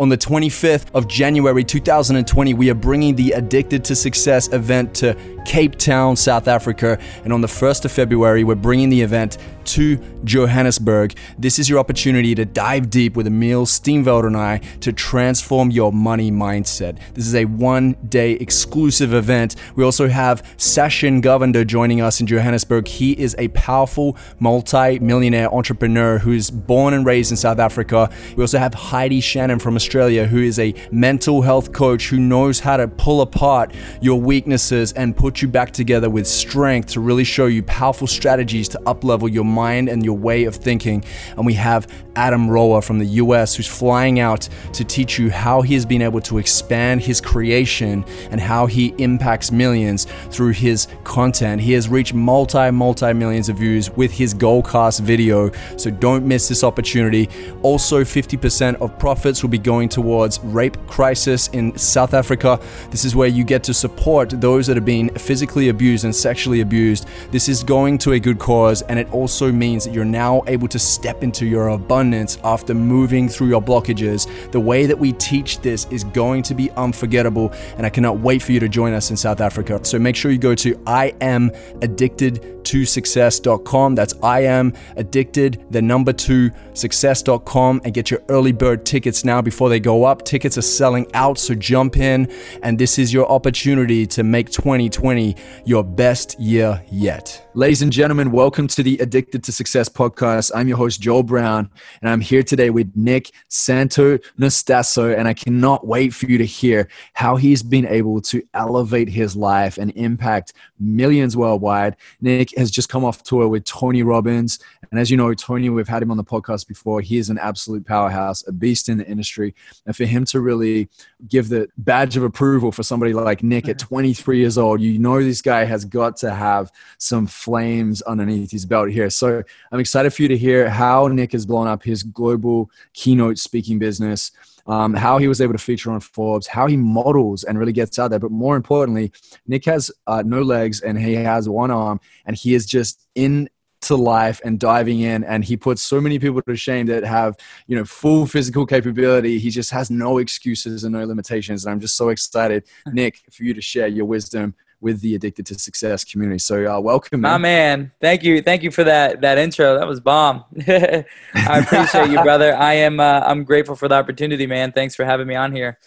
[0.00, 5.16] On the 25th of January 2020, we are bringing the Addicted to Success event to
[5.44, 7.00] Cape Town, South Africa.
[7.24, 9.38] And on the 1st of February, we're bringing the event
[9.68, 11.14] to Johannesburg.
[11.38, 15.92] This is your opportunity to dive deep with Emil Steenveld and I to transform your
[15.92, 16.98] money mindset.
[17.14, 19.56] This is a one day exclusive event.
[19.76, 22.88] We also have Sachin Govender joining us in Johannesburg.
[22.88, 28.10] He is a powerful multi millionaire entrepreneur who's born and raised in South Africa.
[28.36, 32.60] We also have Heidi Shannon from Australia, who is a mental health coach who knows
[32.60, 37.24] how to pull apart your weaknesses and put you back together with strength to really
[37.24, 41.04] show you powerful strategies to uplevel your mind and your way of thinking.
[41.36, 41.86] And we have
[42.16, 46.02] Adam Roa from the US who's flying out to teach you how he has been
[46.02, 51.60] able to expand his creation and how he impacts millions through his content.
[51.60, 55.50] He has reached multi, multi millions of views with his Goalcast video.
[55.76, 57.28] So don't miss this opportunity.
[57.62, 62.60] Also, 50% of profits will be going towards rape crisis in South Africa.
[62.90, 66.60] This is where you get to support those that are being physically abused and sexually
[66.60, 67.06] abused.
[67.30, 70.68] This is going to a good cause and it also means that you're now able
[70.68, 74.26] to step into your abundance after moving through your blockages.
[74.50, 78.42] The way that we teach this is going to be unforgettable, and I cannot wait
[78.42, 79.80] for you to join us in South Africa.
[79.84, 81.50] So make sure you go to I am
[81.82, 83.94] addicted to success.com.
[83.94, 89.40] That's I am addicted, the number two success.com, and get your early bird tickets now
[89.40, 90.24] before they go up.
[90.24, 92.30] Tickets are selling out, so jump in,
[92.62, 97.47] and this is your opportunity to make 2020 your best year yet.
[97.58, 100.52] Ladies and gentlemen, welcome to the Addicted to Success podcast.
[100.54, 101.68] I'm your host, Joel Brown,
[102.00, 106.46] and I'm here today with Nick Santo Nastasso, and I cannot wait for you to
[106.46, 111.96] hear how he's been able to elevate his life and impact millions worldwide.
[112.20, 115.88] Nick has just come off tour with Tony Robbins, and as you know, Tony, we've
[115.88, 117.00] had him on the podcast before.
[117.00, 119.54] He is an absolute powerhouse, a beast in the industry,
[119.86, 120.88] and for him to really
[121.28, 125.22] give the badge of approval for somebody like Nick at 23 years old, you know
[125.22, 129.10] this guy has got to have some flames underneath his belt here.
[129.10, 133.38] So I'm excited for you to hear how Nick has blown up his global keynote
[133.38, 134.30] speaking business.
[134.66, 137.98] Um, how he was able to feature on Forbes, how he models and really gets
[137.98, 138.18] out there.
[138.18, 139.12] But more importantly,
[139.46, 143.48] Nick has uh, no legs and he has one arm, and he is just in
[143.80, 147.36] to life and diving in and he puts so many people to shame that have
[147.66, 149.38] you know full physical capability.
[149.38, 153.44] He just has no excuses and no limitations and i'm just so excited nick for
[153.44, 156.38] you to share your wisdom with the addicted to success community.
[156.38, 157.32] So uh, welcome man.
[157.32, 157.92] my man.
[158.00, 158.42] thank you.
[158.42, 159.78] Thank you for that that intro.
[159.78, 160.44] That was bomb.
[160.68, 162.54] I appreciate you brother.
[162.54, 164.72] I am uh, i'm grateful for the opportunity man.
[164.72, 165.78] Thanks for having me on here.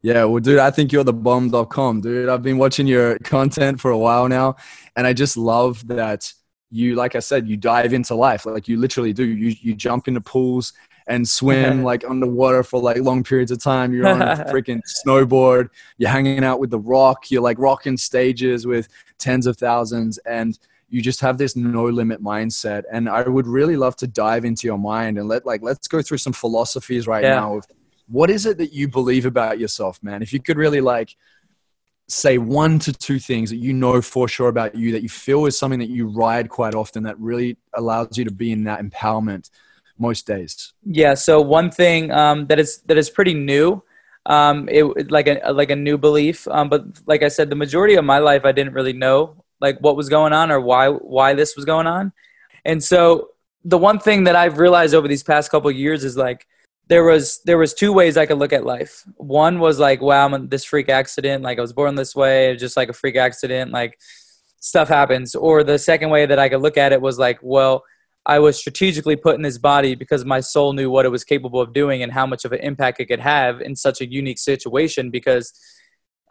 [0.00, 2.28] Yeah, well, dude, I think you're the bomb.com, dude.
[2.28, 4.54] I've been watching your content for a while now,
[4.94, 6.32] and I just love that
[6.70, 9.24] you like i said you dive into life like you literally do.
[9.24, 10.72] You you jump into pools
[11.06, 13.92] and swim like underwater for like long periods of time.
[13.92, 15.70] You're on a freaking snowboard.
[15.96, 17.30] You're hanging out with the rock.
[17.30, 20.58] You're like rocking stages with tens of thousands and
[20.90, 22.84] you just have this no limit mindset.
[22.92, 26.02] And i would really love to dive into your mind and let like let's go
[26.02, 27.36] through some philosophies right yeah.
[27.36, 27.66] now of
[28.06, 30.22] what is it that you believe about yourself man?
[30.22, 31.16] If you could really like
[32.08, 35.46] say one to two things that you know for sure about you that you feel
[35.46, 38.80] is something that you ride quite often that really allows you to be in that
[38.80, 39.50] empowerment
[39.98, 40.72] most days?
[40.84, 43.82] Yeah so one thing um, that is that is pretty new
[44.26, 47.94] um, it like a like a new belief um, but like i said the majority
[47.94, 51.34] of my life i didn't really know like what was going on or why why
[51.34, 52.12] this was going on.
[52.64, 53.30] And so
[53.64, 56.46] the one thing that i've realized over these past couple years is like
[56.88, 59.04] there was there was two ways I could look at life.
[59.16, 61.44] One was like, wow, I'm this freak accident.
[61.44, 63.70] Like I was born this way, just like a freak accident.
[63.70, 63.98] Like
[64.60, 65.34] stuff happens.
[65.34, 67.84] Or the second way that I could look at it was like, well,
[68.24, 71.60] I was strategically put in this body because my soul knew what it was capable
[71.60, 74.38] of doing and how much of an impact it could have in such a unique
[74.38, 75.10] situation.
[75.10, 75.52] Because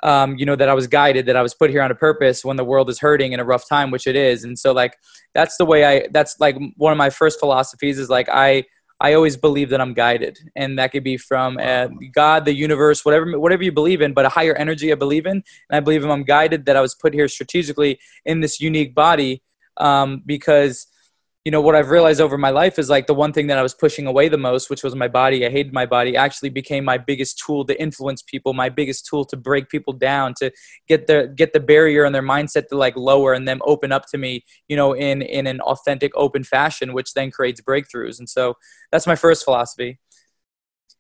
[0.02, 2.44] um, you know that I was guided, that I was put here on a purpose
[2.44, 4.44] when the world is hurting in a rough time, which it is.
[4.44, 4.98] And so like
[5.36, 6.08] that's the way I.
[6.12, 8.66] That's like one of my first philosophies is like I
[9.00, 13.06] I always believe that I'm guided, and that could be from uh, God, the universe,
[13.06, 16.04] whatever whatever you believe in, but a higher energy I believe in, and I believe
[16.04, 19.44] I'm guided that I was put here strategically in this unique body
[19.78, 20.88] um, because
[21.48, 23.64] you know what i've realized over my life is like the one thing that i
[23.64, 26.84] was pushing away the most which was my body i hated my body actually became
[26.84, 30.52] my biggest tool to influence people my biggest tool to break people down to
[30.90, 34.06] get the get the barrier and their mindset to like lower and then open up
[34.12, 38.20] to me you know in in an authentic open fashion which then creates breakthroughs.
[38.20, 38.58] And so
[38.92, 40.00] that's my first philosophy.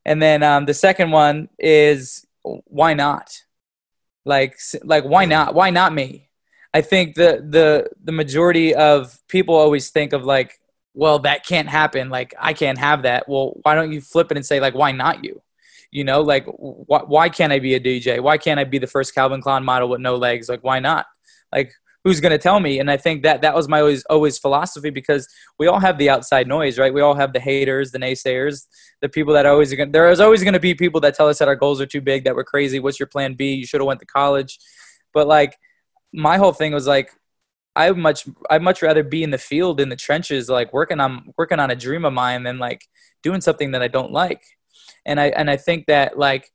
[0.06, 3.44] And then um, the second one is why not?
[4.26, 5.56] Like like why not?
[5.56, 6.27] Why not me
[6.78, 10.60] I think the the the majority of people always think of like,
[10.94, 12.10] well, that can't happen.
[12.10, 13.28] Like I can't have that.
[13.28, 15.42] Well, why don't you flip it and say like, why not you?
[15.90, 18.22] You know, like wh- why can't I be a DJ?
[18.22, 20.50] Why can't I be the first Calvin Klein model with no legs?
[20.50, 21.08] Like why not?
[21.52, 22.80] Like who's going to tell me?
[22.80, 25.28] And I think that that was my always always philosophy because
[25.58, 26.94] we all have the outside noise, right?
[26.94, 28.68] We all have the haters, the naysayers,
[29.02, 29.92] the people that always going.
[29.92, 32.02] There is always going to be people that tell us that our goals are too
[32.02, 32.80] big, that we're crazy.
[32.80, 33.56] What's your plan B?
[33.56, 34.60] You should have went to college.
[35.12, 35.58] But like
[36.14, 37.12] my whole thing was like
[37.76, 41.32] I much I'd much rather be in the field in the trenches, like working on
[41.38, 42.86] working on a dream of mine than like
[43.22, 44.42] doing something that I don't like.
[45.06, 46.52] And I and I think that like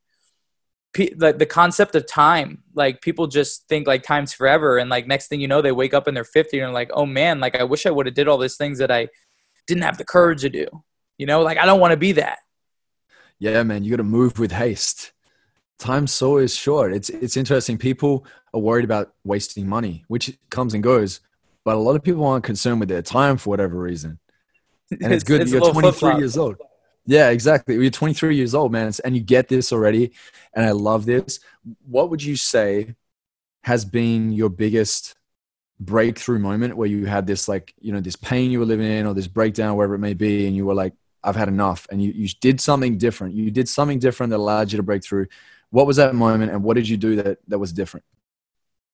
[0.93, 5.27] the, the concept of time like people just think like time's forever and like next
[5.27, 7.63] thing you know they wake up and they're 50 and like oh man like i
[7.63, 9.07] wish i would have did all these things that i
[9.65, 10.67] didn't have the courage to do.
[11.17, 12.39] You know like i don't want to be that.
[13.39, 15.13] Yeah man you got to move with haste.
[15.79, 16.93] Time's so is short.
[16.93, 17.77] It's it's interesting.
[17.77, 21.19] People are worried about wasting money which comes and goes
[21.65, 24.19] but a lot of people aren't concerned with their time for whatever reason
[24.91, 26.57] and it's, it's good it's you're 23 years old
[27.05, 27.75] yeah, exactly.
[27.75, 30.13] You're 23 years old, man, and you get this already,
[30.53, 31.39] and I love this.
[31.85, 32.95] What would you say
[33.63, 35.15] has been your biggest
[35.79, 39.05] breakthrough moment where you had this, like, you know, this pain you were living in,
[39.05, 42.01] or this breakdown, wherever it may be, and you were like, "I've had enough," and
[42.01, 43.33] you you did something different.
[43.35, 45.27] You did something different that allowed you to break through.
[45.71, 48.05] What was that moment, and what did you do that that was different?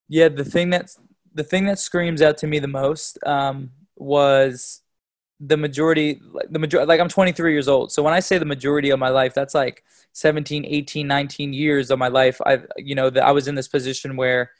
[0.09, 0.99] Yeah, the thing that's
[1.33, 4.81] the thing that screams out to me the most um, was
[5.39, 7.91] the majority like the majority like i'm 23 years old.
[7.91, 9.83] So when i say the majority of my life that's like
[10.13, 12.41] 17 18 19 years of my life.
[12.45, 14.51] I you know that i was in this position where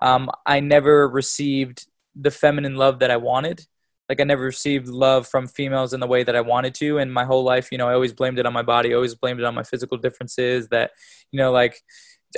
[0.00, 3.66] um, i never received the feminine love that i wanted.
[4.08, 6.98] Like i never received love from females in the way that i wanted to.
[6.98, 9.40] And my whole life you know i always blamed it on my body always blamed
[9.40, 10.92] it on my physical differences that
[11.30, 11.82] you know like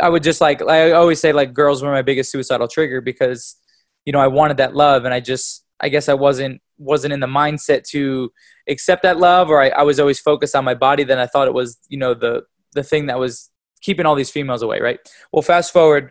[0.00, 3.56] i would just like i always say like girls were my biggest suicidal trigger because
[4.04, 7.20] you know i wanted that love and i just i guess i wasn't wasn't in
[7.20, 8.30] the mindset to
[8.68, 11.46] accept that love or I, I, was always focused on my body then i thought
[11.46, 12.42] it was you know the
[12.72, 13.50] the thing that was
[13.80, 14.98] keeping all these females away right?
[15.32, 16.10] Well fast forward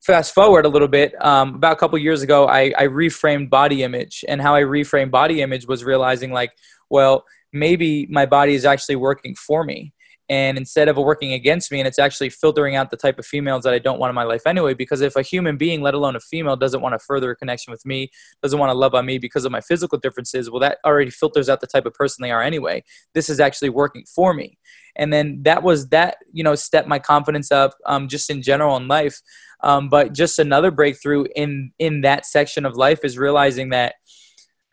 [0.00, 3.82] fast forward a little bit um, about a couple years ago I, I reframed body
[3.82, 6.52] image and how i reframed body image was realizing like
[6.88, 9.92] well maybe my body is actually working for me
[10.28, 13.64] and instead of working against me and it's actually filtering out the type of females
[13.64, 16.16] that i don't want in my life anyway because if a human being let alone
[16.16, 18.10] a female doesn't want to further a connection with me
[18.42, 21.48] doesn't want to love on me because of my physical differences well that already filters
[21.48, 22.82] out the type of person they are anyway.
[23.14, 24.58] This is actually working for me.
[24.96, 28.76] And then that was that you know stepped my confidence up um, just in general
[28.76, 29.20] in life.
[29.62, 33.94] Um, but just another breakthrough in in that section of life is realizing that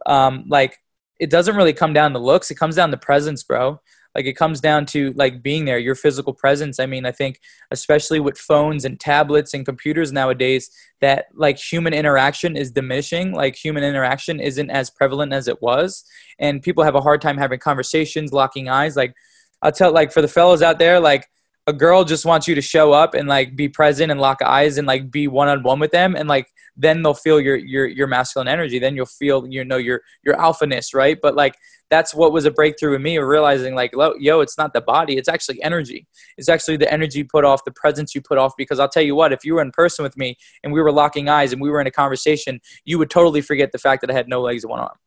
[0.06, 0.78] um, like
[1.20, 2.52] it doesn't really come down to looks.
[2.52, 3.80] It comes down to presence bro
[4.16, 6.80] like it comes down to like being there your physical presence.
[6.80, 7.40] I mean i think
[7.72, 10.70] especially with phones and tablets and computers nowadays
[11.02, 13.34] that like human interaction is diminishing.
[13.34, 16.04] Like human interaction isn't as prevalent as it was.
[16.40, 18.96] And people have a hard time having conversations locking eyes.
[18.96, 19.14] Like
[19.62, 21.28] i'll tell like for the fellows out there like
[21.68, 24.78] a girl just wants you to show up and like be present and lock eyes
[24.78, 26.48] and like be one on one with them and like
[26.78, 30.36] then they'll feel your your your masculine energy then you'll feel you know your your
[30.36, 31.56] alphaness right but like
[31.90, 35.30] that's what was a breakthrough in me realizing like yo it's not the body it's
[35.30, 36.08] actually energy
[36.38, 39.04] it's actually the energy you put off the presence you put off because i'll tell
[39.04, 41.62] you what if you were in person with me and we were locking eyes and
[41.62, 44.42] we were in a conversation you would totally forget the fact that i had no
[44.42, 44.98] legs and one arm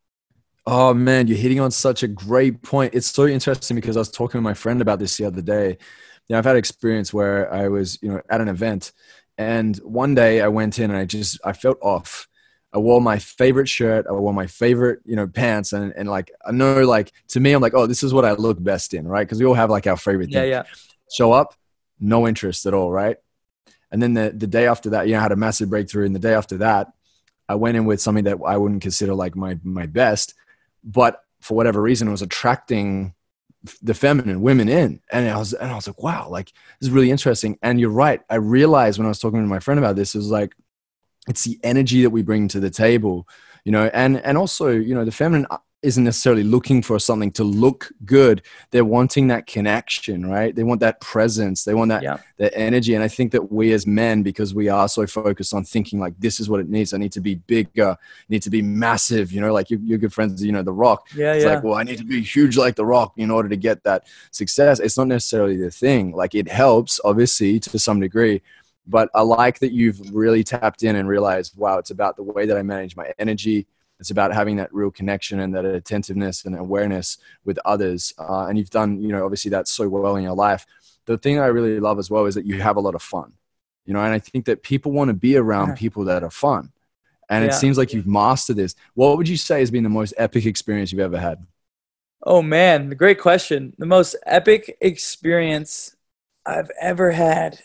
[0.71, 2.93] Oh man, you're hitting on such a great point.
[2.95, 5.79] It's so interesting because I was talking to my friend about this the other day.
[6.29, 8.93] You know, I've had experience where I was, you know, at an event
[9.39, 12.29] and one day I went in and I just I felt off
[12.73, 14.07] I wore my favorite shirt.
[14.09, 17.53] I wore my favorite, you know, pants, and and like I know, like to me,
[17.53, 19.27] I'm like, oh, this is what I look best in, right?
[19.27, 20.43] Because we all have like our favorite thing.
[20.43, 20.63] Yeah, yeah.
[21.11, 21.55] Show up,
[21.99, 23.17] no interest at all, right?
[23.91, 26.05] And then the the day after that, you know, I had a massive breakthrough.
[26.05, 26.93] And the day after that,
[27.49, 30.35] I went in with something that I wouldn't consider like my my best,
[30.85, 33.15] but for whatever reason, it was attracting
[33.83, 35.01] the feminine women in.
[35.11, 37.59] And i was and i was like wow like this is really interesting.
[37.63, 38.21] And you're right.
[38.31, 40.55] I realized when i was talking to my friend about this it was like
[41.29, 43.29] it's the energy that we bring to the table
[43.65, 45.47] you know and and also you know the feminine
[45.83, 48.43] isn't necessarily looking for something to look good.
[48.71, 50.55] They're wanting that connection right?
[50.55, 51.65] They want that presence.
[51.65, 52.19] They want that yeah.
[52.39, 52.95] that energy.
[52.95, 56.19] And i think that we as men because we are so focused on thinking like
[56.19, 56.95] this is what it needs.
[56.95, 57.97] I need to be bigger.
[58.29, 61.09] Need to be massive you know like your, your good friends you know the rock.
[61.15, 61.55] Yeah it's yeah.
[61.55, 64.07] like well i need to be huge like the rock in order to get that
[64.31, 64.81] success.
[64.81, 66.13] It's not necessarily the thing.
[66.13, 68.43] Like it helps obviously to some degree.
[68.89, 72.47] But I like that you've really tapped in and realized, wow, it's about the way
[72.47, 73.67] that I manage my energy.
[74.01, 78.15] It's about having that real connection and that attentiveness and awareness with others.
[78.19, 80.67] Uh, and you've done, you know, obviously that's so well in your life.
[81.07, 83.33] The thing I really love as well is that you have a lot of fun,
[83.87, 86.71] you know, and I think that people want to be around people that are fun.
[87.29, 87.51] And yeah.
[87.51, 88.75] it seems like you've mastered this.
[88.95, 91.45] What would you say has been the most epic experience you've ever had?
[92.23, 93.75] Oh man, great question.
[93.79, 95.95] The most epic experience
[96.45, 97.61] I've ever had,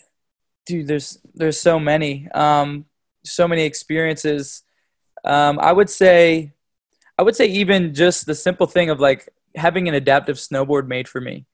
[0.66, 0.86] dude.
[0.86, 2.84] There's there's so many, um,
[3.24, 4.62] so many experiences.
[5.24, 6.52] Um, I would say,
[7.18, 11.08] I would say even just the simple thing of like having an adaptive snowboard made
[11.08, 11.46] for me.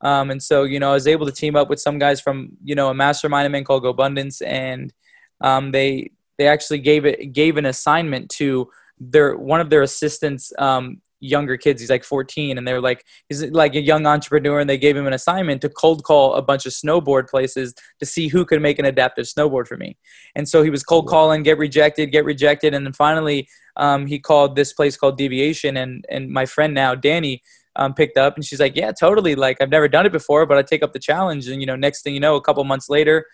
[0.00, 2.50] Um, and so, you know, I was able to team up with some guys from,
[2.62, 4.92] you know, a mastermind in called GoBundance, and
[5.40, 8.70] um, they they actually gave it gave an assignment to
[9.00, 13.42] their one of their assistants um, younger kids he's like 14 and they're like he's
[13.50, 16.66] like a young entrepreneur and they gave him an assignment to cold call a bunch
[16.66, 19.96] of snowboard places to see who could make an adaptive snowboard for me.
[20.34, 24.18] And so he was cold calling get rejected get rejected and then finally um, he
[24.18, 27.42] called this place called deviation and and my friend now danny
[27.76, 30.58] um, picked up and she's like yeah totally like i've never done it before but
[30.58, 32.88] i take up the challenge and you know next thing you know a couple months
[32.88, 33.26] later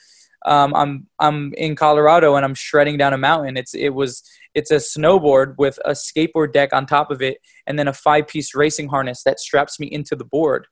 [0.45, 3.57] um, I'm I'm in Colorado and I'm shredding down a mountain.
[3.57, 4.23] It's it was
[4.55, 8.29] it's a snowboard with a skateboard deck on top of it, and then a five
[8.29, 10.67] piece racing harness that straps me into the board,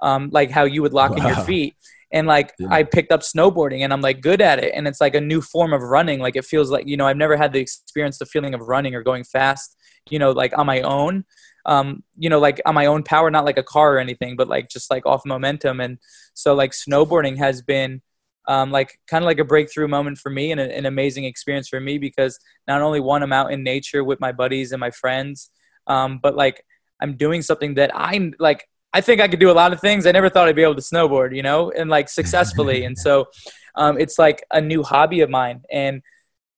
[0.00, 1.16] um, like how you would lock wow.
[1.16, 1.74] in your feet.
[2.12, 2.68] And like yeah.
[2.70, 5.42] I picked up snowboarding and I'm like good at it, and it's like a new
[5.42, 6.20] form of running.
[6.20, 8.94] Like it feels like you know I've never had the experience, the feeling of running
[8.94, 9.76] or going fast,
[10.08, 11.24] you know, like on my own.
[11.66, 14.46] Um, you know, like on my own power, not like a car or anything, but
[14.46, 15.80] like just like off momentum.
[15.80, 15.98] And
[16.32, 18.02] so like snowboarding has been
[18.48, 21.68] um, like kind of like a breakthrough moment for me and a, an amazing experience
[21.68, 24.90] for me because not only one I'm out in nature with my buddies and my
[24.90, 25.50] friends,
[25.86, 26.64] um, but like
[27.00, 30.06] I'm doing something that I'm like I think I could do a lot of things.
[30.06, 32.84] I never thought I'd be able to snowboard, you know, and like successfully.
[32.86, 33.26] and so
[33.74, 35.62] um, it's like a new hobby of mine.
[35.70, 36.00] And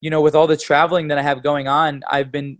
[0.00, 2.58] you know, with all the traveling that I have going on, I've been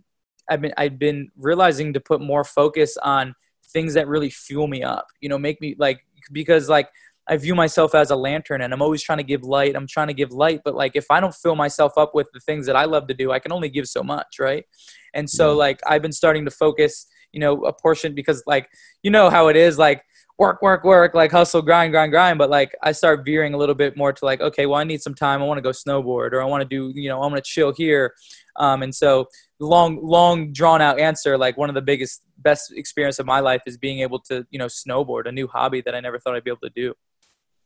[0.49, 3.35] I've been I've been realizing to put more focus on
[3.71, 5.07] things that really fuel me up.
[5.21, 6.89] You know, make me like because like
[7.29, 9.75] I view myself as a lantern and I'm always trying to give light.
[9.75, 12.39] I'm trying to give light, but like if I don't fill myself up with the
[12.39, 14.65] things that I love to do, I can only give so much, right?
[15.13, 18.67] And so like I've been starting to focus, you know, a portion because like
[19.03, 20.03] you know how it is like
[20.39, 22.39] work, work, work, like hustle, grind, grind, grind.
[22.39, 25.01] But like I start veering a little bit more to like, okay, well, I need
[25.01, 25.41] some time.
[25.41, 27.73] I want to go snowboard or I want to do, you know, I'm to chill
[27.73, 28.13] here.
[28.55, 29.27] Um, and so
[29.59, 33.61] long, long drawn out answer, like one of the biggest, best experience of my life
[33.67, 36.45] is being able to, you know, snowboard, a new hobby that I never thought I'd
[36.45, 36.95] be able to do.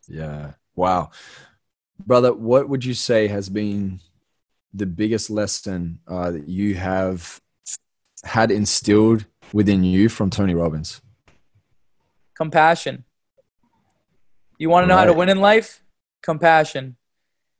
[0.07, 0.53] Yeah.
[0.75, 1.11] Wow.
[2.05, 3.99] Brother, what would you say has been
[4.73, 7.41] the biggest lesson uh, that you have
[8.23, 11.01] had instilled within you from Tony Robbins?
[12.35, 13.05] Compassion.
[14.57, 15.01] You want to know right.
[15.01, 15.83] how to win in life?
[16.21, 16.95] Compassion.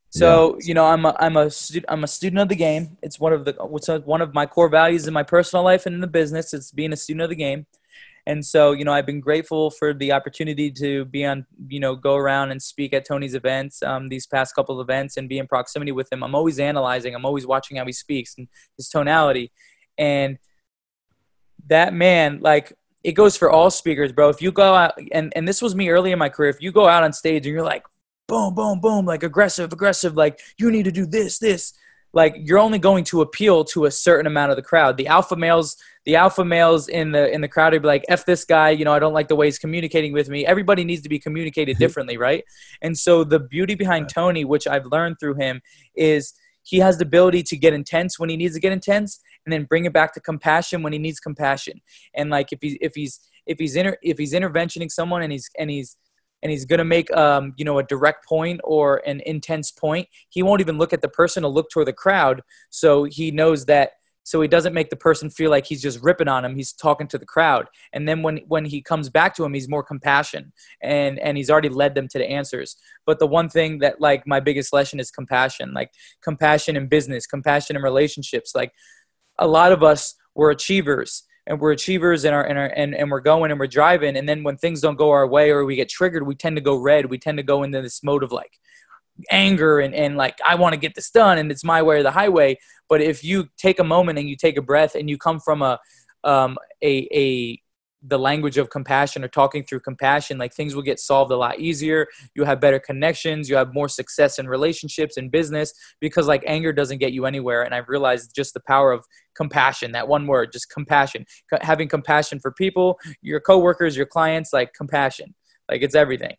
[0.10, 0.68] So yeah.
[0.68, 2.98] you know, I'm a I'm a stu- I'm a student of the game.
[3.02, 5.96] It's one of the what's one of my core values in my personal life and
[5.96, 6.54] in the business.
[6.54, 7.66] It's being a student of the game.
[8.26, 11.96] And so, you know, I've been grateful for the opportunity to be on, you know,
[11.96, 15.40] go around and speak at Tony's events, um, these past couple of events, and be
[15.40, 16.24] in proximity with him.
[16.24, 17.16] I'm always analyzing.
[17.16, 19.52] I'm always watching how he speaks and his tonality.
[19.98, 20.38] And
[21.68, 24.30] that man, like, it goes for all speakers, bro.
[24.30, 26.72] If you go out, and, and this was me early in my career, if you
[26.72, 27.84] go out on stage and you're like,
[28.30, 31.74] boom, boom, boom, like aggressive, aggressive, like you need to do this, this,
[32.14, 34.98] like you're only going to appeal to a certain amount of the crowd.
[34.98, 38.26] The alpha males, the alpha males in the in the crowd would be like, "F
[38.26, 40.46] this guy," you know, I don't like the way he's communicating with me.
[40.46, 41.80] Everybody needs to be communicated mm-hmm.
[41.80, 42.44] differently, right?
[42.82, 45.62] And so the beauty behind Tony, which I've learned through him,
[45.96, 49.52] is he has the ability to get intense when he needs to get intense, and
[49.52, 51.82] then bring it back to compassion when he needs compassion.
[52.16, 55.50] And like if he if he's if he's inter, if he's interventioning someone and he's
[55.58, 55.98] and he's
[56.44, 60.08] and he's going to make um, you know a direct point or an intense point.
[60.30, 63.66] He won't even look at the person to look toward the crowd so he knows
[63.66, 63.94] that
[64.26, 67.08] so he doesn't make the person feel like he's just ripping on him he's talking
[67.08, 67.68] to the crowd.
[67.94, 71.50] And then when when he comes back to him he's more compassion and and he's
[71.50, 72.76] already led them to the answers.
[73.06, 77.26] But the one thing that like my biggest lesson is compassion like compassion in business
[77.26, 78.54] compassion in relationships.
[78.54, 78.74] Like
[79.40, 83.12] a lot of us were achievers and we're achievers and, our, and, our, and, and
[83.12, 85.76] we're going and we're driving and then when things don't go our way or we
[85.76, 87.06] get triggered we tend to go red.
[87.06, 88.52] We tend to go into this mode of like
[89.30, 92.04] anger and, and like i want to get this done and it's my way or
[92.04, 92.58] the highway.
[92.90, 95.62] But if you take a moment and you take a breath and you come from
[95.62, 95.80] a
[96.24, 97.62] um, a, a
[98.06, 101.60] the language of compassion or talking through compassion, like things will get solved a lot
[101.60, 102.08] easier.
[102.36, 103.50] You have better connections.
[103.50, 107.64] You have more success in relationships and business because like anger doesn't get you anywhere.
[107.64, 109.06] And I've realized just the power of
[109.36, 111.26] compassion, that one word, just compassion,
[111.62, 115.34] having compassion for people, your coworkers, your clients, like compassion,
[115.70, 116.36] like it's everything.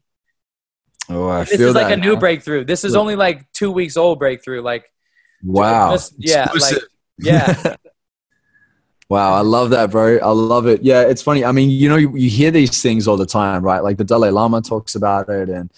[1.09, 1.83] Oh, I this feel is that.
[1.83, 2.65] like a new breakthrough.
[2.65, 4.63] This is only like two weeks old breakthrough.
[4.63, 4.91] Like,
[5.43, 5.93] wow.
[5.93, 6.51] Just, yeah.
[6.59, 6.77] Like,
[7.19, 7.77] yeah.
[9.09, 10.19] Wow, I love that, bro.
[10.19, 10.83] I love it.
[10.83, 11.45] Yeah, it's funny.
[11.45, 13.83] I mean, you know, you, you, hear these things all the time, right?
[13.83, 15.71] Like the Dalai Lama talks about it, and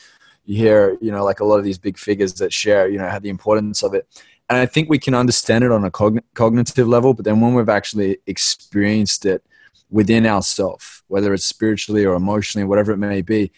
[0.44, 3.08] you hear, you know, like a lot of these big figures that share, you know,
[3.08, 4.06] how the importance of it.
[4.48, 7.54] And I think we can understand it on a cogn- cognitive level, but then when
[7.54, 9.44] we've actually experienced it
[9.90, 13.50] within ourselves, whether it's spiritually or emotionally, whatever it may be,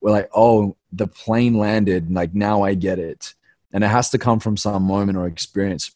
[0.00, 2.12] we're like, oh, the plane landed.
[2.12, 3.34] Like now I get it.
[3.72, 5.90] And it has to come from some moment or experience.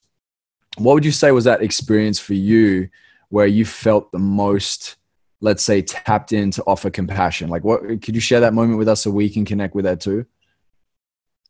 [0.78, 2.88] What would you say was that experience for you
[3.30, 4.96] where you felt the most,
[5.40, 7.48] let's say, tapped in to offer compassion?
[7.48, 10.00] Like, what could you share that moment with us so we can connect with that
[10.00, 10.26] too?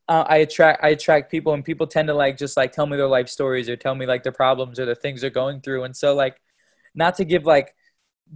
[0.08, 2.96] Uh, I attract I attract people, and people tend to like just like tell me
[2.96, 5.84] their life stories or tell me like their problems or the things they're going through.
[5.84, 6.40] And so, like,
[6.94, 7.74] not to give like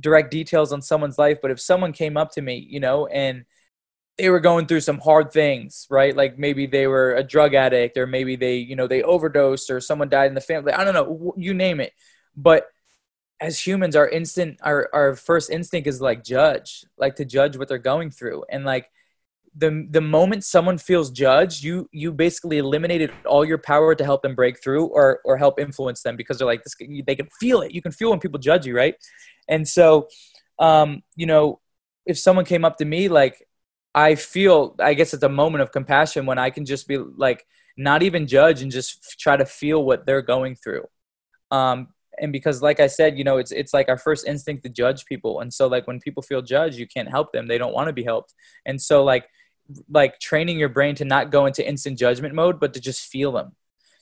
[0.01, 3.45] direct details on someone's life, but if someone came up to me, you know, and
[4.19, 6.17] they were going through some hard things, right?
[6.17, 9.81] Like maybe they were a drug addict or maybe they, you know, they overdosed or
[9.81, 10.73] someone died in the family.
[10.73, 11.93] I don't know, you name it.
[12.37, 12.67] But
[13.41, 17.69] as humans, our instant, our, our first instinct is like judge, like to judge what
[17.69, 18.45] they're going through.
[18.51, 18.89] And like
[19.57, 24.23] the, the moment someone feels judged, you, you basically eliminated all your power to help
[24.23, 26.75] them break through or, or help influence them because they're like, this,
[27.07, 27.73] they can feel it.
[27.73, 28.77] You can feel when people judge you.
[28.77, 28.95] Right.
[29.49, 30.09] And so,
[30.59, 31.61] um, you know,
[32.07, 33.47] if someone came up to me, like,
[33.95, 37.47] I feel, I guess it's a moment of compassion when I can just be like,
[37.77, 40.87] not even judge and just try to feel what they're going through.
[41.51, 41.89] Um,
[42.21, 45.05] and because like i said you know it's it's like our first instinct to judge
[45.07, 45.41] people.
[45.41, 47.49] And so like when people feel judged you can't help them.
[47.49, 48.35] They don't want to be helped.
[48.67, 49.27] And so like
[49.89, 53.33] like training your brain to not go into instant judgment mode but to just feel
[53.33, 53.53] them.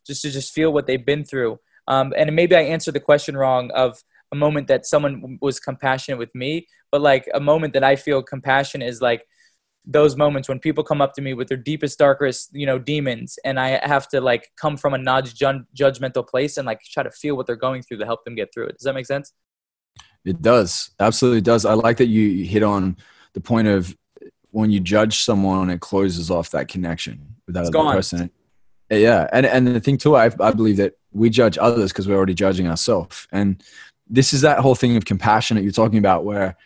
[0.07, 1.59] Just to just feel what they've been through.
[1.89, 4.03] Um, and maybe i answered the question wrong of
[4.33, 8.23] a moment that someone was compassionate with me but like a moment that i feel
[8.23, 9.27] compassion is like
[9.85, 13.37] those moments when people come up to me with their deepest darkest you know demons
[13.45, 17.37] and i have to like come from a non-judgmental place and like try to feel
[17.37, 18.79] what they're going through to help them get through it.
[18.79, 19.33] Does that make sense?
[20.25, 20.91] It does.
[21.01, 21.65] Absolutely does.
[21.65, 22.97] I like that you hit on
[23.33, 23.97] the point of
[24.51, 27.95] when you judge someone it closes off that connection with that it's other gone.
[27.97, 28.31] person.
[28.91, 32.17] Yeah and and the thing too i, I believe that we judge others because we're
[32.17, 33.63] already judging ourselves and
[34.09, 36.57] this is that whole thing of compassion that you're talking about where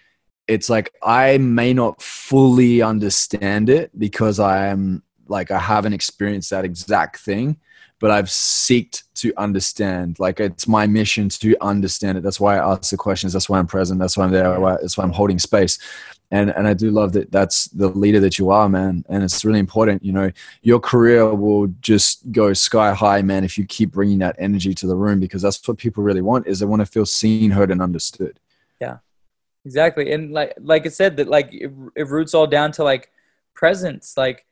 [0.48, 6.50] it's like I may not fully understand it because I am like I haven't experienced
[6.50, 7.56] that exact thing,
[7.98, 10.18] but I've seeked to understand.
[10.18, 12.22] Like it's my mission to understand it.
[12.22, 13.32] That's why I ask the questions.
[13.32, 13.98] That's why I'm present.
[13.98, 14.58] That's why I'm there.
[14.80, 15.78] That's why I'm holding space.
[16.30, 17.32] And and I do love that.
[17.32, 19.04] That's the leader that you are, man.
[19.08, 20.04] And it's really important.
[20.04, 20.30] You know,
[20.62, 24.86] your career will just go sky high, man, if you keep bringing that energy to
[24.86, 26.46] the room because that's what people really want.
[26.46, 28.38] Is they want to feel seen, heard, and understood.
[29.66, 30.12] Exactly.
[30.12, 33.10] And like like i said that like it, it roots all down to like
[33.54, 34.16] presence.
[34.16, 34.46] Like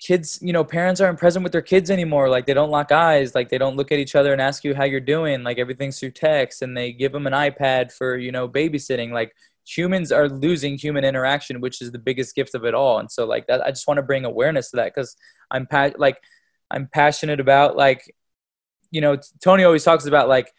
[0.00, 2.30] kids you know parents aren't present with their kids anymore.
[2.30, 3.34] Like they don't lock eyes.
[3.34, 5.42] Like they don't look at each other and ask you how you're doing.
[5.44, 9.12] Like everything's through text and they give them an ipad for you know babysitting.
[9.12, 12.98] Like humans are losing human interaction which is the biggest gift of it all.
[13.00, 15.16] And so like that i just want to bring awareness to that because
[15.50, 16.18] i'm pa- like
[16.70, 18.14] i'm passionate about like
[18.90, 20.52] you know tony always talks about like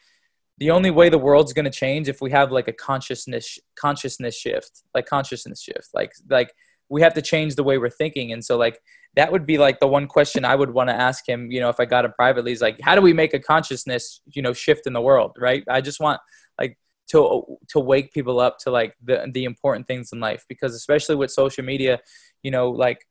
[0.57, 4.35] the only way the world's going to change if we have like a consciousness consciousness
[4.37, 6.53] shift like consciousness shift like like
[6.89, 8.31] we have to change the way we're thinking.
[8.31, 8.79] And so like
[9.15, 11.69] that would be like the one question i would want to ask him you know
[11.69, 14.51] if i got him privately is like how do we make a consciousness you know
[14.51, 15.63] shift in the world right?
[15.69, 16.19] I just want
[16.59, 16.77] like
[17.11, 21.15] to to wake people up to like the the important things in life because especially
[21.15, 21.99] with social media
[22.43, 23.07] you know like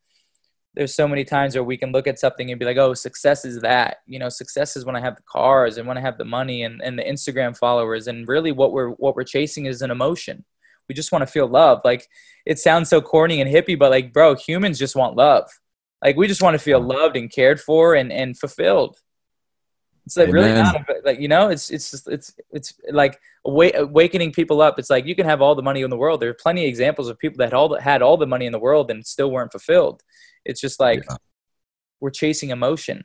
[0.75, 3.45] there's so many times where we can look at something and be like, oh, success
[3.45, 3.99] is that.
[4.07, 6.65] You know, success is when I have the cars and when I have the money
[6.65, 8.09] and, and the Instagram followers.
[8.09, 10.45] And really what we're what we're chasing is an emotion.
[10.89, 11.81] We just want to feel love.
[11.85, 12.09] Like
[12.45, 15.49] it sounds so corny and hippie, but like, bro, humans just want love.
[16.03, 18.99] Like we just want to feel loved and cared for and, and fulfilled.
[20.07, 20.35] It's like Amen.
[20.35, 24.79] really not a, like you know, it's it's just, it's it's like awakening people up.
[24.79, 26.21] It's like you can have all the money in the world.
[26.21, 28.45] There are plenty of examples of people that had all the, had all the money
[28.45, 30.03] in the world and still weren't fulfilled.
[30.45, 31.17] It's just like yeah.
[32.01, 33.05] we're chasing emotion.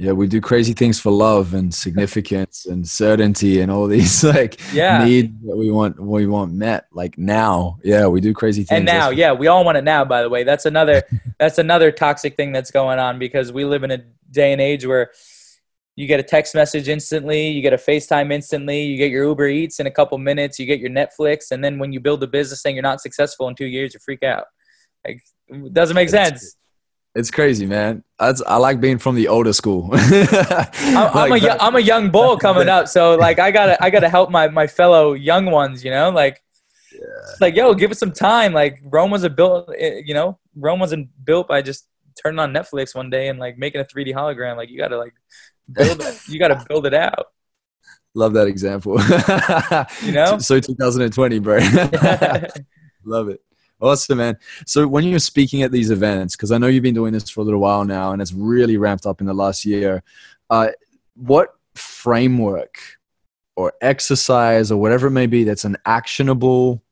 [0.00, 4.60] Yeah, we do crazy things for love and significance and certainty and all these like
[4.72, 5.04] yeah.
[5.04, 7.78] needs that we want we want met like now.
[7.82, 8.76] Yeah, we do crazy things.
[8.76, 10.04] And now, yeah, we all want it now.
[10.04, 11.02] By the way, that's another
[11.38, 13.98] that's another toxic thing that's going on because we live in a
[14.30, 15.10] day and age where
[15.96, 19.48] you get a text message instantly, you get a FaceTime instantly, you get your Uber
[19.48, 22.28] Eats in a couple minutes, you get your Netflix, and then when you build a
[22.28, 24.44] business saying you're not successful in two years, you freak out.
[25.06, 25.22] Like
[25.72, 26.56] doesn't make sense.
[27.14, 28.04] It's crazy, man.
[28.18, 29.90] That's, I like being from the older school.
[29.92, 34.08] I'm, I'm, a, I'm a young bull coming up, so like I gotta I gotta
[34.08, 35.84] help my my fellow young ones.
[35.84, 36.42] You know, like
[36.92, 37.00] yeah.
[37.40, 38.52] like yo, give it some time.
[38.52, 41.88] Like Rome wasn't built, eh, you know, Rome wasn't built by just
[42.22, 44.56] turning on Netflix one day and like making a 3D hologram.
[44.56, 45.14] Like you gotta like
[45.72, 46.20] build it.
[46.28, 47.26] You gotta build it out.
[48.14, 49.00] Love that example.
[50.02, 51.58] you know, so 2020, bro.
[53.04, 53.40] Love it.
[53.80, 54.36] Awesome, man.
[54.66, 57.40] So when you're speaking at these events, because I know you've been doing this for
[57.40, 60.02] a little while now, and it's really ramped up in the last year,
[60.50, 60.68] uh,
[61.14, 62.78] what framework
[63.56, 66.82] or exercise or whatever it may be that's an actionable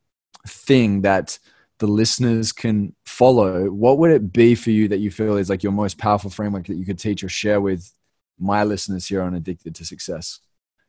[0.47, 1.39] thing that
[1.79, 5.63] the listeners can follow, what would it be for you that you feel is like
[5.63, 7.93] your most powerful framework that you could teach or share with
[8.39, 10.41] my listeners here on Addicted to Success?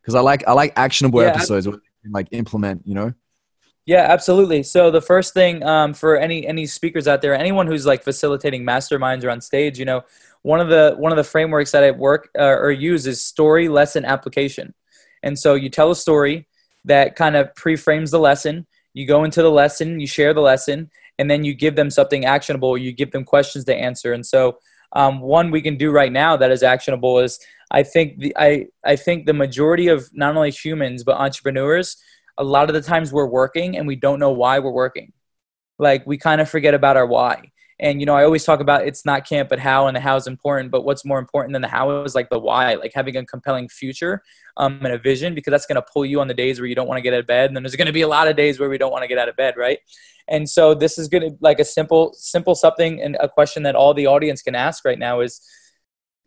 [0.01, 3.13] Because I like I like actionable yeah, episodes where they can like implement, you know.
[3.87, 4.63] Yeah, absolutely.
[4.63, 8.65] So the first thing um, for any any speakers out there, anyone who's like facilitating
[8.65, 10.03] masterminds or on stage, you know,
[10.43, 13.69] one of the one of the frameworks that I work uh, or use is story
[13.69, 14.73] lesson application.
[15.23, 16.47] And so you tell a story
[16.85, 20.89] that kind of pre-frames the lesson you go into the lesson, you share the lesson,
[21.19, 22.77] and then you give them something actionable.
[22.79, 24.11] You give them questions to answer.
[24.13, 24.57] And so,
[24.93, 27.39] um, one we can do right now that is actionable is
[27.71, 31.97] I think the I I think the majority of not only humans but entrepreneurs,
[32.37, 35.13] a lot of the times we're working and we don't know why we're working.
[35.79, 37.51] Like we kind of forget about our why.
[37.79, 40.15] And you know, I always talk about it's not can't but how, and the how
[40.15, 40.71] is important.
[40.71, 43.69] But what's more important than the how is like the why, like having a compelling
[43.69, 44.23] future
[44.57, 46.73] um, and a vision, because that's going to pull you on the days where you
[46.73, 47.49] don't want to get out of bed.
[47.49, 49.07] And then there's going to be a lot of days where we don't want to
[49.07, 49.79] get out of bed, right?
[50.27, 53.75] And so this is going to like a simple, simple something and a question that
[53.75, 55.39] all the audience can ask right now is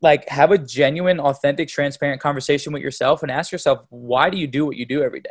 [0.02, 4.46] like have a genuine, authentic, transparent conversation with yourself and ask yourself, why do you
[4.46, 5.30] do what you do every day?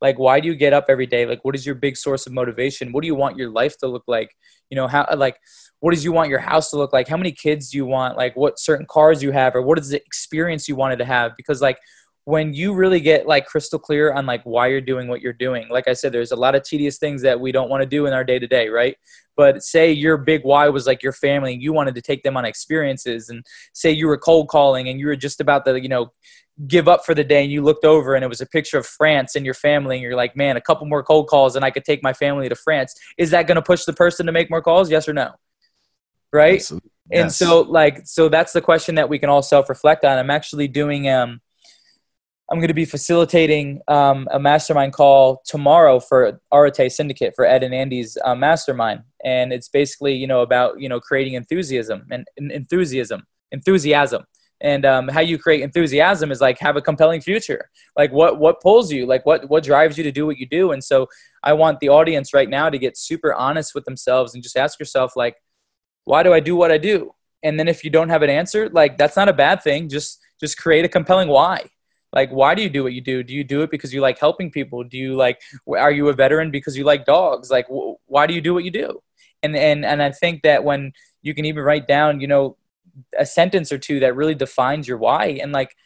[0.00, 1.26] Like why do you get up every day?
[1.26, 2.92] Like what is your big source of motivation?
[2.92, 4.36] What do you want your life to look like?
[4.70, 5.38] You know how like
[5.80, 7.08] what does you want your house to look like?
[7.08, 8.16] How many kids do you want?
[8.16, 11.32] Like what certain cars you have or what is the experience you wanted to have?
[11.36, 11.78] Because like
[12.26, 15.68] when you really get like crystal clear on like why you're doing what you're doing
[15.70, 18.06] like i said there's a lot of tedious things that we don't want to do
[18.06, 18.96] in our day to day right?
[19.36, 22.44] But say your big why was like your family you wanted to take them on
[22.44, 26.12] experiences and say you were cold calling and you were just about to you know
[26.66, 28.86] give up for the day and you looked over and it was a picture of
[28.86, 31.70] France and your family and you're like, man, a couple more cold calls and I
[31.70, 32.94] could take my family to France.
[33.18, 34.90] Is that going to push the person to make more calls?
[34.90, 35.32] Yes or no?
[36.32, 36.54] Right.
[36.54, 36.72] Yes.
[37.12, 40.18] And so like, so that's the question that we can all self-reflect on.
[40.18, 41.40] I'm actually doing, um,
[42.50, 47.64] I'm going to be facilitating um, a mastermind call tomorrow for Arete Syndicate for Ed
[47.64, 52.24] and Andy's uh, mastermind, and it's basically you know about you know creating enthusiasm and,
[52.36, 54.24] and enthusiasm, enthusiasm,
[54.60, 57.70] and um, how you create enthusiasm is like have a compelling future.
[57.96, 59.06] Like what what pulls you?
[59.06, 60.72] Like what what drives you to do what you do?
[60.72, 61.08] And so
[61.42, 64.80] i want the audience right now to get super honest with themselves and just ask
[64.80, 65.36] yourself like
[66.04, 67.12] why do i do what i do?
[67.42, 69.88] And then if you don't have an answer like that's not a bad thing.
[69.88, 71.66] Just just create a compelling why.
[72.12, 73.22] Like why do you do what you do?
[73.22, 74.84] Do you do it because you like helping people?
[74.84, 77.50] Do you like are you a veteran because you like dogs?
[77.50, 77.66] Like
[78.06, 79.02] why do you do what you do?
[79.42, 80.92] And and and i think that when
[81.22, 82.56] you can even write down you know
[83.18, 85.76] a sentence or two that really defines your why and like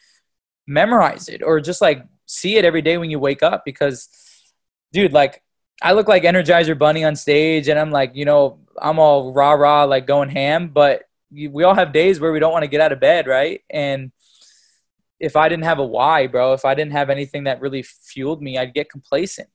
[0.67, 4.07] memorize it or just like see it every day when you wake up because
[4.93, 5.41] dude like
[5.81, 9.53] I look like Energizer Bunny on stage and I'm like, you know, I'm all rah
[9.53, 12.81] rah like going ham, but we all have days where we don't want to get
[12.81, 13.61] out of bed, right?
[13.69, 14.11] And
[15.19, 18.41] if I didn't have a why, bro, if I didn't have anything that really fueled
[18.41, 19.49] me, I'd get complacent.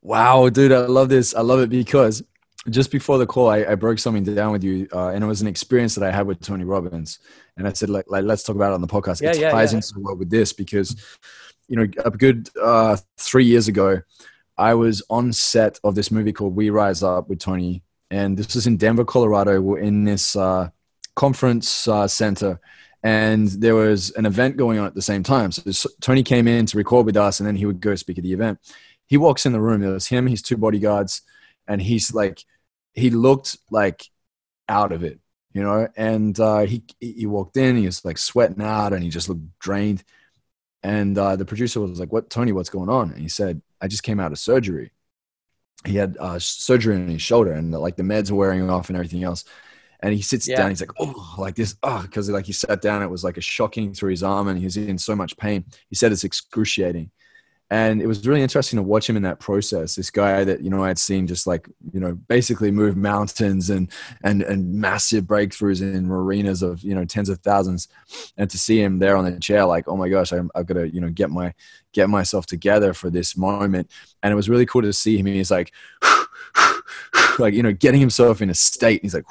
[0.00, 1.34] Wow, dude, I love this.
[1.34, 2.22] I love it because
[2.70, 5.42] just before the call, I, I broke something down with you, uh, and it was
[5.42, 7.18] an experience that I had with Tony Robbins.
[7.56, 9.20] And I said, like, like let's talk about it on the podcast.
[9.20, 9.78] Yeah, it yeah, ties yeah.
[9.78, 10.96] into well with this because,
[11.68, 14.00] you know, a good uh, three years ago,
[14.56, 18.54] I was on set of this movie called We Rise Up with Tony, and this
[18.54, 19.60] was in Denver, Colorado.
[19.60, 20.70] We're in this uh,
[21.16, 22.60] conference uh, center,
[23.02, 25.52] and there was an event going on at the same time.
[25.52, 28.24] So Tony came in to record with us, and then he would go speak at
[28.24, 28.58] the event.
[29.06, 29.82] He walks in the room.
[29.82, 31.22] It was him, his two bodyguards,
[31.68, 32.44] and he's like
[32.94, 34.08] he looked like
[34.68, 35.18] out of it,
[35.52, 35.88] you know.
[35.96, 39.58] And uh, he he walked in, he was like sweating out, and he just looked
[39.58, 40.02] drained.
[40.82, 42.52] And uh, the producer was like, "What, Tony?
[42.52, 44.92] What's going on?" And he said, "I just came out of surgery.
[45.84, 48.96] He had uh, surgery on his shoulder, and like the meds were wearing off and
[48.96, 49.44] everything else."
[50.00, 50.56] And he sits yeah.
[50.56, 50.70] down.
[50.70, 53.40] He's like, "Oh, like this, oh," because like he sat down, it was like a
[53.40, 55.64] shocking through his arm, and he was in so much pain.
[55.88, 57.10] He said it's excruciating
[57.70, 60.70] and it was really interesting to watch him in that process this guy that you
[60.70, 63.90] know i had seen just like you know basically move mountains and
[64.22, 67.88] and and massive breakthroughs in arenas of you know tens of thousands.
[68.36, 70.74] And to see him there on the chair like oh my gosh i have got
[70.74, 71.54] to you know get my
[71.92, 73.90] get myself together for this moment.
[74.22, 75.72] And it was really cool to see him he's like
[77.38, 79.02] like you know getting himself in a state.
[79.02, 79.24] He's like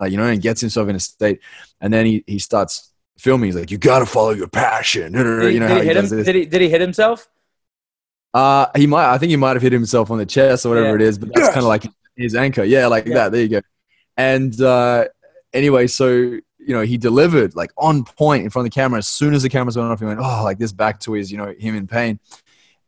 [0.00, 1.40] like, you know and gets himself in a state.
[1.80, 3.48] And then he he starts filming.
[3.48, 5.14] He's like you got to follow your passion.
[5.14, 7.28] You know did he hit him, did he, did he hit himself
[8.34, 9.14] uh, he might.
[9.14, 10.94] I think he might have hit himself on the chest or whatever yeah.
[10.96, 11.54] it is, but that's yes.
[11.54, 12.64] kind of like his anchor.
[12.64, 13.14] Yeah, like yeah.
[13.14, 13.32] that.
[13.32, 13.60] There you go.
[14.16, 15.06] And uh,
[15.52, 18.98] anyway, so you know, he delivered like on point in front of the camera.
[18.98, 21.30] As soon as the cameras went off, he went, "Oh, like this back to his,
[21.30, 22.18] you know, him in pain."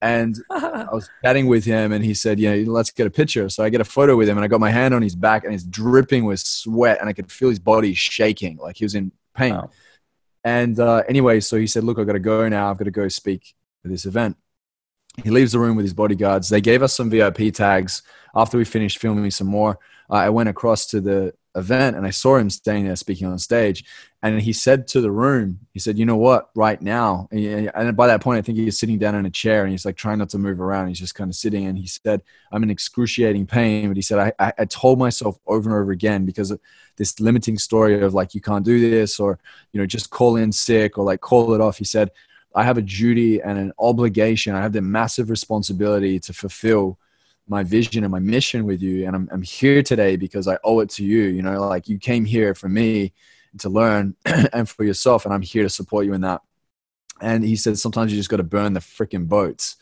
[0.03, 3.49] And I was chatting with him, and he said, "You know, let's get a picture."
[3.49, 5.45] So I get a photo with him, and I got my hand on his back,
[5.45, 8.97] and he's dripping with sweat, and I could feel his body shaking, like he was
[8.97, 9.55] in pain.
[9.55, 9.71] Wow.
[10.43, 12.71] And uh, anyway, so he said, "Look, I've got to go now.
[12.71, 13.55] I've got to go speak
[13.85, 14.37] at this event."
[15.23, 16.49] He leaves the room with his bodyguards.
[16.49, 18.03] They gave us some VIP tags
[18.35, 19.79] after we finished filming some more.
[20.11, 23.39] Uh, I went across to the event and I saw him standing there speaking on
[23.39, 23.85] stage.
[24.23, 28.07] And he said to the room, he said, You know what, right now, and by
[28.09, 30.19] that point, I think he was sitting down in a chair and he's like trying
[30.19, 30.89] not to move around.
[30.89, 31.67] He's just kind of sitting.
[31.67, 33.89] And he said, I'm in excruciating pain.
[33.89, 36.61] But he said, I, I, told myself over and over again because of
[36.97, 39.39] this limiting story of like, you can't do this or,
[39.73, 41.79] you know, just call in sick or like call it off.
[41.79, 42.11] He said,
[42.57, 44.55] I have a duty and an obligation.
[44.55, 46.99] I have the massive responsibility to fulfill
[47.47, 49.07] my vision and my mission with you.
[49.07, 51.25] And I'm, I'm here today because I owe it to you.
[51.25, 53.13] You know, like you came here for me
[53.59, 54.17] to learn
[54.55, 55.27] and for yourself.
[55.27, 56.41] And I'm here to support you in that.
[57.21, 59.77] And he said, sometimes you just got to burn the freaking boats.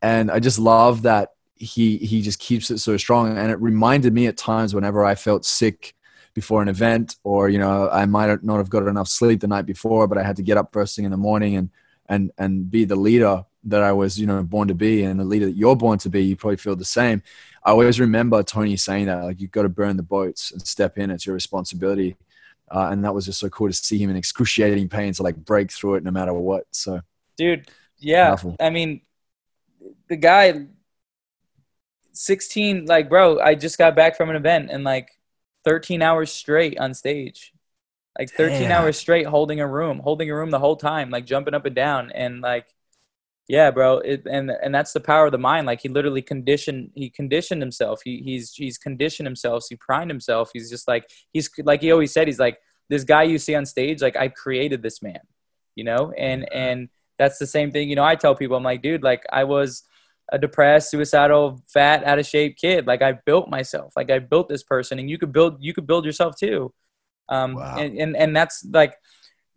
[0.00, 3.36] And I just love that he, he just keeps it so strong.
[3.36, 5.94] And it reminded me at times whenever I felt sick
[6.34, 9.66] before an event or, you know, I might not have got enough sleep the night
[9.66, 11.70] before, but I had to get up first thing in the morning and,
[12.12, 15.24] and and be the leader that I was, you know, born to be, and the
[15.24, 16.22] leader that you're born to be.
[16.22, 17.22] You probably feel the same.
[17.64, 20.98] I always remember Tony saying that, like, you've got to burn the boats and step
[20.98, 21.10] in.
[21.10, 22.16] It's your responsibility.
[22.70, 25.36] Uh, and that was just so cool to see him in excruciating pain to like
[25.36, 26.64] break through it no matter what.
[26.70, 27.00] So,
[27.36, 28.56] dude, yeah, powerful.
[28.58, 29.02] I mean,
[30.08, 30.66] the guy,
[32.12, 35.10] sixteen, like, bro, I just got back from an event and like
[35.64, 37.51] thirteen hours straight on stage
[38.18, 38.72] like 13 Damn.
[38.72, 41.74] hours straight holding a room holding a room the whole time like jumping up and
[41.74, 42.10] down.
[42.12, 42.66] And like
[43.48, 45.66] yeah bro it, and and that's the power of the mind.
[45.66, 48.00] Like he literally conditioned he conditioned himself.
[48.04, 49.64] He he's he's conditioned himself.
[49.68, 50.50] He primed himself.
[50.52, 53.64] He's just like he's like he always said he's like this guy you see on
[53.64, 55.20] stage like i created this man
[55.74, 56.12] you know?
[56.16, 59.24] And and that's the same thing you know i tell people i'm like dude like
[59.32, 59.84] i was
[60.32, 62.86] a depressed suicidal fat out of shape kid.
[62.86, 63.92] Like i built myself.
[63.96, 66.72] Like i built this person and you could build you could build yourself too
[67.28, 67.76] um, wow.
[67.78, 68.94] and, and, and that's like,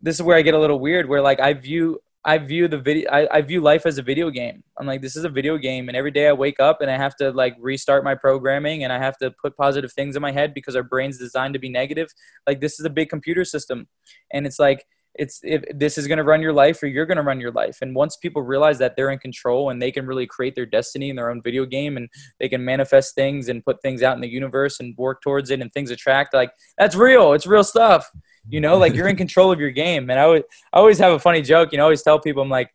[0.00, 2.78] this is where I get a little weird where like I view, I view the
[2.78, 4.64] video, I, I view life as a video game.
[4.78, 5.88] I'm like, this is a video game.
[5.88, 8.92] And every day I wake up and I have to like restart my programming and
[8.92, 11.68] I have to put positive things in my head because our brain's designed to be
[11.68, 12.08] negative.
[12.46, 13.86] Like this is a big computer system.
[14.32, 14.84] And it's like,
[15.18, 17.50] it's if this is going to run your life or you're going to run your
[17.52, 17.78] life.
[17.82, 21.10] And once people realize that they're in control and they can really create their destiny
[21.10, 24.20] in their own video game and they can manifest things and put things out in
[24.20, 28.10] the universe and work towards it and things attract like that's real it's real stuff.
[28.48, 30.10] You know like you're in control of your game.
[30.10, 32.42] And i would i always have a funny joke you know I always tell people
[32.42, 32.70] i'm like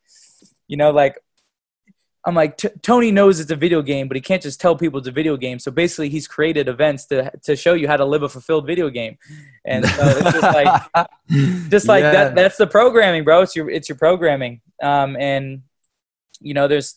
[0.67, 1.17] you know like
[2.23, 5.07] I'm like, Tony knows it's a video game, but he can't just tell people it's
[5.07, 5.57] a video game.
[5.57, 8.89] So basically, he's created events to to show you how to live a fulfilled video
[8.89, 9.17] game,
[9.65, 11.09] and so it's just like,
[11.69, 12.11] just like yeah.
[12.11, 12.35] that.
[12.35, 13.41] That's the programming, bro.
[13.41, 15.63] It's your it's your programming, um, and
[16.41, 16.95] you know, there's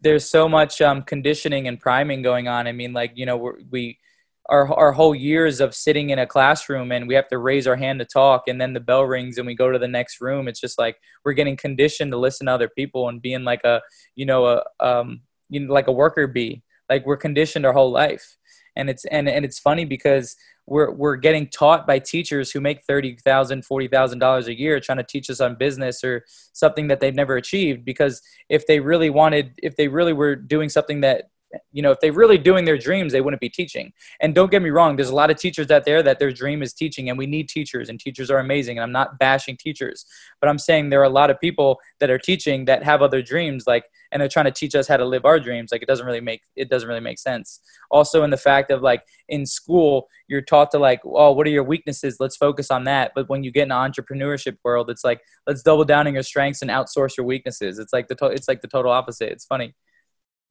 [0.00, 2.68] there's so much um, conditioning and priming going on.
[2.68, 3.98] I mean, like you know, we're, we
[4.46, 7.76] our our whole years of sitting in a classroom and we have to raise our
[7.76, 10.48] hand to talk and then the bell rings and we go to the next room.
[10.48, 13.80] It's just like we're getting conditioned to listen to other people and being like a
[14.14, 16.62] you know a um you know like a worker bee.
[16.90, 18.36] Like we're conditioned our whole life.
[18.76, 22.82] And it's and and it's funny because we're we're getting taught by teachers who make
[22.84, 26.88] thirty thousand, forty thousand dollars a year trying to teach us on business or something
[26.88, 31.00] that they've never achieved because if they really wanted if they really were doing something
[31.02, 31.30] that
[31.72, 33.92] you know if they're really doing their dreams they wouldn't be teaching.
[34.20, 36.62] And don't get me wrong there's a lot of teachers out there that their dream
[36.62, 40.06] is teaching and we need teachers and teachers are amazing and i'm not bashing teachers.
[40.40, 43.22] But i'm saying there are a lot of people that are teaching that have other
[43.22, 45.88] dreams like and they're trying to teach us how to live our dreams like it
[45.88, 47.60] doesn't really make it doesn't really make sense.
[47.90, 51.50] Also in the fact of like in school you're taught to like oh what are
[51.50, 52.16] your weaknesses?
[52.20, 53.12] Let's focus on that.
[53.14, 56.62] But when you get in entrepreneurship world it's like let's double down on your strengths
[56.62, 57.78] and outsource your weaknesses.
[57.78, 59.32] It's like the to- it's like the total opposite.
[59.32, 59.74] It's funny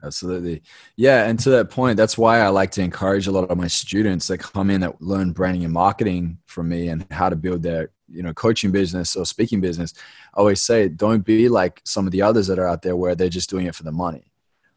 [0.04, 0.62] Absolutely.
[0.98, 1.26] Yeah.
[1.28, 4.28] And to that point, that's why I like to encourage a lot of my students
[4.28, 7.90] that come in that learn branding and marketing from me and how to build their,
[8.10, 9.94] you know, coaching business or speaking business.
[10.36, 13.16] I always say, don't be like some of the others that are out there where
[13.16, 14.26] they're just doing it for the money.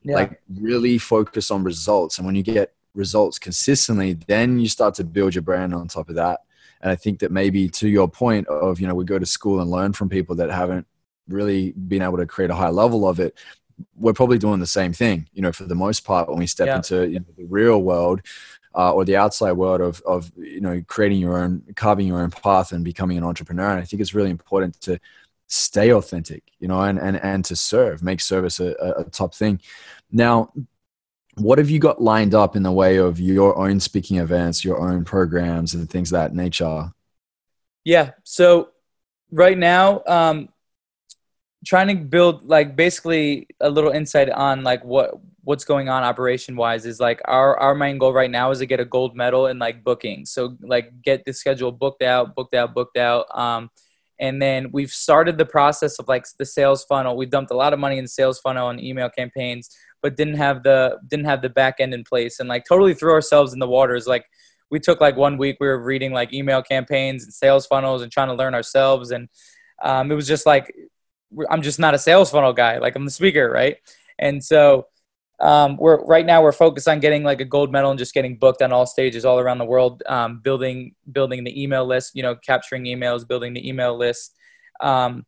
[0.05, 0.15] Yeah.
[0.15, 2.19] Like really focus on results.
[2.19, 6.09] And when you get results consistently, then you start to build your brand on top
[6.09, 6.43] of that.
[6.81, 9.61] And I think that maybe to your point of, you know, we go to school
[9.61, 10.87] and learn from people that haven't
[11.27, 13.37] really been able to create a high level of it
[13.95, 16.67] we're probably doing the same thing, you know, for the most part when we step
[16.67, 16.77] yeah.
[16.77, 18.21] into you know, the real world
[18.75, 22.31] uh, or the outside world of, of, you know, creating your own, carving your own
[22.31, 23.71] path and becoming an entrepreneur.
[23.71, 24.99] And I think it's really important to
[25.47, 29.61] stay authentic, you know, and, and, and to serve, make service a, a top thing.
[30.11, 30.53] Now,
[31.37, 34.81] what have you got lined up in the way of your own speaking events, your
[34.81, 36.91] own programs and things of that nature?
[37.85, 38.13] Yeah.
[38.25, 38.71] So
[39.31, 40.49] right now, um,
[41.67, 45.11] trying to build like basically a little insight on like what
[45.43, 48.67] what's going on operation wise is like our our main goal right now is to
[48.67, 50.25] get a gold medal in like booking.
[50.25, 53.71] So like get the schedule booked out booked out booked out um
[54.19, 57.17] and then we've started the process of like the sales funnel.
[57.17, 60.63] We dumped a lot of money in sales funnel and email campaigns but didn't have
[60.63, 63.69] the didn't have the back end in place and like totally threw ourselves in the
[63.69, 64.07] waters.
[64.07, 64.25] Like
[64.71, 68.13] we took like one week we were reading like email campaigns and sales funnels and
[68.13, 69.29] trying to learn ourselves and
[69.83, 70.73] um, it was just like
[71.51, 73.79] i'm just not a sales funnel guy like i'm the speaker right?
[74.19, 74.87] And so
[75.39, 78.39] um, we're right now we're focused on getting like a gold medal and just getting
[78.39, 82.23] booked on all stages all around the world um, building building the email list you
[82.23, 84.35] know capturing emails building the email list.
[84.81, 85.27] Um,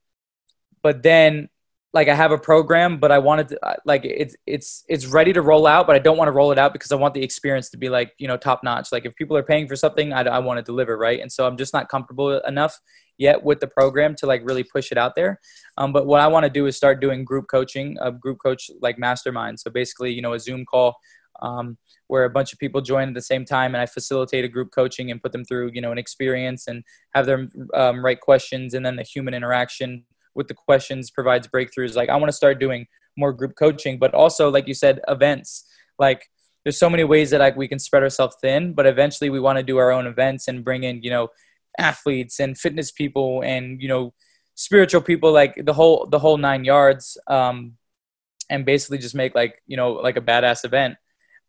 [0.82, 1.48] but then
[1.94, 5.40] like I have a program, but I wanted to like it's it's it's ready to
[5.40, 7.70] roll out, but I don't want to roll it out because I want the experience
[7.70, 8.92] to be like you know top notch.
[8.92, 11.46] Like if people are paying for something, I, I want to deliver right, and so
[11.46, 12.78] I'm just not comfortable enough
[13.16, 15.40] yet with the program to like really push it out there.
[15.76, 18.70] Um, but what I want to do is start doing group coaching, a group coach
[18.80, 19.58] like mastermind.
[19.58, 20.94] So basically, you know, a Zoom call
[21.40, 24.48] um, where a bunch of people join at the same time, and I facilitate a
[24.48, 28.20] group coaching and put them through you know an experience and have them um, write
[28.20, 30.04] questions, and then the human interaction
[30.38, 31.94] with the questions provides breakthroughs.
[31.94, 35.66] Like i want to start doing more group coaching but also like you said events.
[35.98, 36.22] Like
[36.64, 39.58] there's so many ways that like we can spread ourselves thin but eventually we want
[39.58, 41.28] to do our own events and bring in you know
[41.78, 44.12] athletes and fitness people and you know
[44.54, 47.74] spiritual people like the whole the whole nine yards um
[48.50, 50.96] and basically just make like you know like a badass event.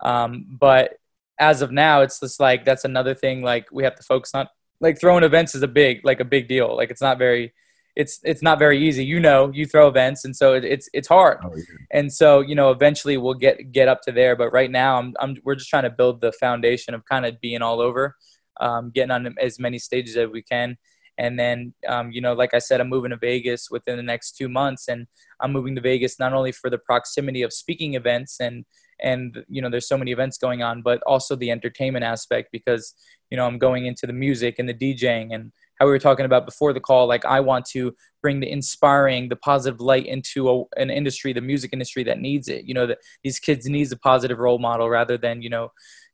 [0.02, 0.98] Um but
[1.40, 4.48] as of now it's just like that's another thing like we have to focus on
[4.82, 6.76] like throwing events is a big like a big deal.
[6.76, 7.54] Like it's not very
[8.00, 9.04] it's it's not very easy.
[9.04, 11.40] You know, you throw events, and so it, it's it's hard.
[11.44, 11.64] Oh, yeah.
[11.92, 14.38] And so you know, eventually we'll get get up to there.
[14.38, 17.42] But right now, I'm, I'm we're just trying to build the foundation of kind of
[17.42, 18.16] being all over,
[18.62, 20.78] um, getting on as many stages as we can.
[21.18, 24.38] And then, um, you know, like I said, I'm moving to Vegas within the next
[24.38, 25.06] two months, and
[25.42, 28.64] I'm moving to Vegas not only for the proximity of speaking events and
[29.02, 32.94] and you know there's so many events going on but also the entertainment aspect because
[33.30, 36.26] you know i'm going into the music and the djing and how we were talking
[36.26, 40.50] about before the call like i want to bring the inspiring the positive light into
[40.50, 42.66] a, an industry the music industry that needs it.
[42.66, 45.72] You know that these kids needs a positive role model rather than you know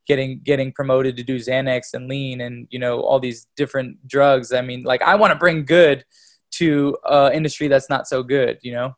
[0.07, 4.53] getting getting promoted to do xanax and lean and you know all these different drugs.
[4.53, 6.03] I mean like i want to bring good
[6.51, 8.95] to uh industry that's not so good you know?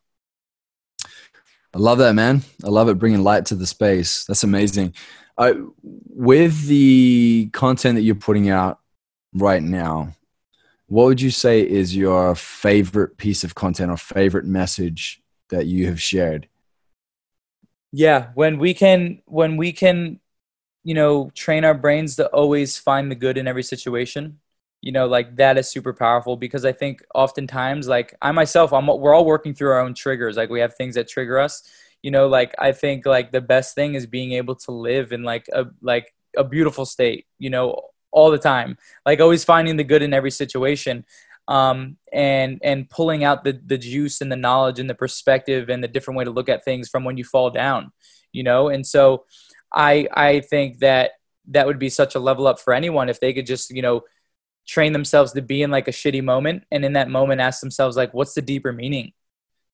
[1.74, 2.42] I love that man.
[2.64, 4.24] I love it bringing light to the space.
[4.24, 4.94] That's amazing.
[5.36, 5.52] Uh,
[5.82, 8.80] with the content that you're putting out
[9.34, 10.14] right now
[10.88, 15.86] what would you say is your favorite piece of content or favorite message that you
[15.86, 16.48] have shared?
[17.92, 20.20] Yeah when we can when we can
[20.84, 24.38] you know train our brains to always find the good in every situation
[24.82, 28.86] you know like that is super powerful because i think oftentimes like i myself i'm
[28.86, 30.36] we're all working through our own triggers.
[30.36, 31.62] Like we have things that trigger us.
[32.02, 35.22] You know like i think like the best thing is being able to live in
[35.24, 39.84] like a like a beautiful state you know all the time like always finding the
[39.84, 41.04] good in every situation
[41.48, 45.82] um, and and pulling out the the juice and the knowledge and the perspective and
[45.82, 47.92] the different way to look at things from when you fall down
[48.32, 48.68] you know?
[48.68, 49.24] And so
[49.72, 51.10] i i think that
[51.48, 54.02] that would be such a level up for anyone if they could just you know
[54.66, 57.94] train themselves to be in like a shitty moment and in that moment ask themselves
[57.94, 59.12] like what's the deeper meaning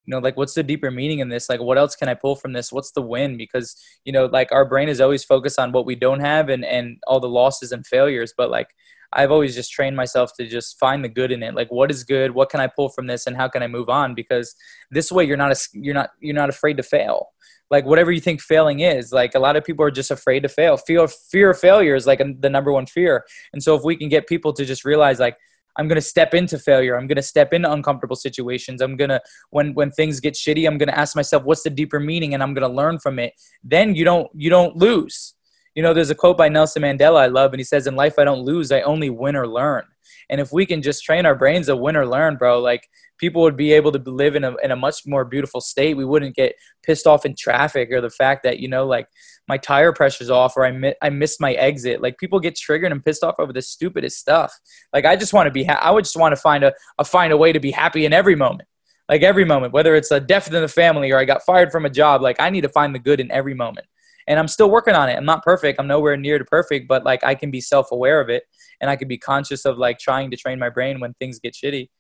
[0.04, 1.48] you know like what's the deeper meaning in this?
[1.48, 2.72] Like what else can i pull from this?
[2.72, 3.36] What's the win?
[3.36, 6.64] Because you know like our brain is always focused on what we don't have and
[6.64, 8.34] and all the losses and failures.
[8.36, 8.68] But like
[9.12, 11.54] i've always just trained myself to just find the good in it.
[11.54, 12.32] Like what is good?
[12.32, 13.26] What can i pull from this?
[13.26, 14.14] And how can i move on?
[14.14, 14.54] Because
[14.90, 17.28] this way you're not a, you're not you're not afraid to fail.
[17.70, 20.48] Like whatever you think failing is like a lot of people are just afraid to
[20.48, 20.76] fail.
[20.76, 23.24] Fear fear of failure is like the number one fear.
[23.52, 25.38] And so if we can get people to just realize like
[25.76, 26.96] I'm going to step into failure.
[26.96, 28.80] I'm going to step into uncomfortable situations.
[28.80, 31.70] I'm going to when when things get shitty, I'm going to ask myself what's the
[31.70, 33.34] deeper meaning and I'm going to learn from it.
[33.62, 35.34] Then you don't you don't lose.
[35.74, 38.18] You know, there's a quote by Nelson Mandela I love and he says in life
[38.18, 39.84] I don't lose, I only win or learn.
[40.30, 43.42] And if we can just train our brains to win or learn, bro, like people
[43.42, 45.96] would be able to live in a, in a much more beautiful state.
[45.96, 49.08] We wouldn't get pissed off in traffic or the fact that, you know, like
[49.48, 52.00] my tire pressure's off or I, mi- I missed my exit.
[52.00, 54.52] Like people get triggered and pissed off over the stupidest stuff.
[54.92, 57.04] Like I just want to be, ha- I would just want to find a, a,
[57.04, 58.68] find a way to be happy in every moment.
[59.09, 61.85] Like every moment, whether it's a death in the family or I got fired from
[61.85, 63.86] a job, like I need to find the good in every moment
[64.26, 65.14] and I'm still working on it.
[65.14, 65.78] I'm not perfect.
[65.78, 68.45] I'm nowhere near to perfect, but like I can be self aware of it
[68.80, 71.55] and I can be conscious of like trying to train my brain when things get
[71.55, 71.90] shitty.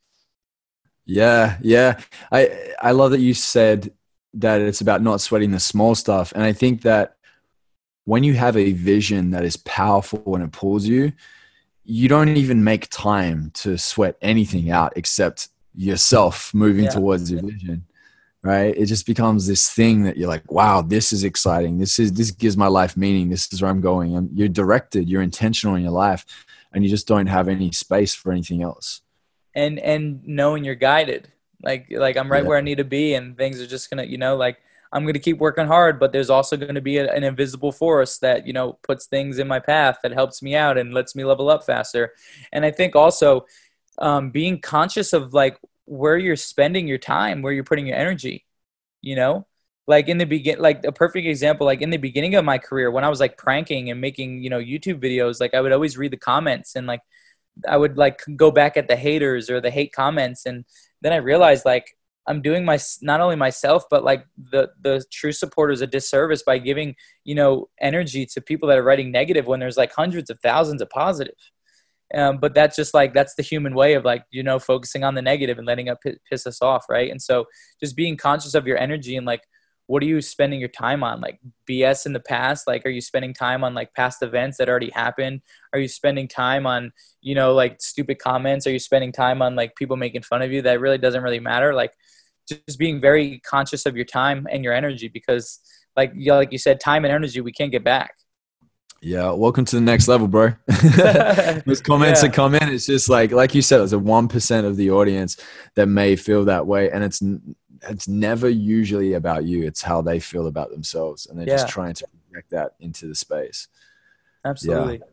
[1.06, 2.00] Yeah, yeah.
[2.32, 3.92] I I love that you said
[4.34, 6.32] that it's about not sweating the small stuff.
[6.32, 7.16] And I think that
[8.04, 11.12] when you have a vision that is powerful and it pulls you,
[11.84, 16.90] you don't even make time to sweat anything out except yourself moving yeah.
[16.90, 17.84] towards your vision
[18.44, 18.76] right?
[18.76, 21.78] It just becomes this thing that you're like wow this is exciting.
[21.78, 23.30] This is this gives my life meaning.
[23.30, 24.14] This is where i'm going.
[24.14, 26.24] And you're directed you're intentional in your life
[26.72, 29.00] and you just don't have any space for anything else.
[29.54, 31.28] And and knowing you're guided.
[31.62, 32.48] Like like i'm right Yeah.
[32.48, 34.58] where i need to be and things are just gonna you know like
[34.94, 38.46] i'm gonna keep working hard but there's also gonna be a, an invisible force that
[38.46, 41.50] you know puts things in my path that helps me out and lets me level
[41.50, 42.12] up faster.
[42.52, 43.44] And i think also
[43.98, 48.46] um, being conscious of like where you're spending your time where you're putting your energy
[49.04, 49.46] you know?
[49.86, 52.90] Like in the begin like a perfect example like in the beginning of my career
[52.90, 55.98] when i was like pranking and making you know youtube videos like i would always
[55.98, 57.02] read the comments and like
[57.68, 60.46] i would like go back at the haters or the hate comments.
[60.46, 60.64] And
[61.02, 61.94] then i realized like
[62.26, 66.58] i'm doing my not only myself but like the the true supporters a disservice by
[66.58, 66.94] giving
[67.24, 70.82] you know energy to people that are writing negative when there's like hundreds of thousands
[70.82, 71.34] of positive.
[72.14, 75.14] Um, but that's just like that's the human way of like you know focusing on
[75.14, 77.10] the negative and letting it pi- piss us off right?
[77.10, 77.46] And so
[77.80, 79.42] just being conscious of your energy and like
[79.86, 81.20] what are you spending your time on?
[81.20, 82.66] Like bs in the past?
[82.66, 85.40] Like are you spending time on like past events that already happened?
[85.72, 88.66] Are you spending time on you know like stupid comments?
[88.66, 90.62] Are you spending time on like people making fun of you?
[90.62, 91.74] That really doesn't really matter.
[91.74, 91.92] Like
[92.48, 95.60] just being very conscious of your time and your energy because
[95.96, 98.14] like you like you said time and energy we can't get back
[99.00, 100.54] Yeah, welcome to the next level, bro.
[101.66, 102.28] Those comments Yeah.
[102.28, 104.90] that come in, it's just like, like you said, it's a one percent of the
[104.90, 105.36] audience
[105.74, 107.20] that may feel that way, and it's
[107.90, 109.62] it's never usually about you.
[109.64, 113.14] It's how they feel about themselves, and they're just trying to project that into the
[113.14, 113.68] space.
[114.44, 115.04] absolutely Yeah,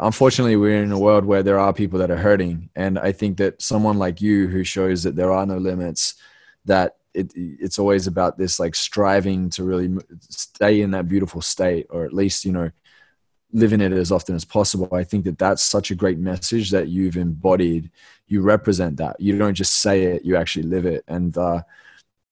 [0.00, 3.38] unfortunately, we're in a world where there are people that are hurting, and I think
[3.38, 6.14] that someone like you, who shows that there are no limits,
[6.64, 9.96] that it, it's always about this like striving to really
[10.28, 12.70] stay in that beautiful state, or at least you know,
[13.52, 14.88] live in it as often as possible.
[14.92, 17.90] I think that that's such a great message that you've embodied.
[18.26, 19.20] You represent that.
[19.20, 21.04] You don't just say it; you actually live it.
[21.06, 21.62] And uh,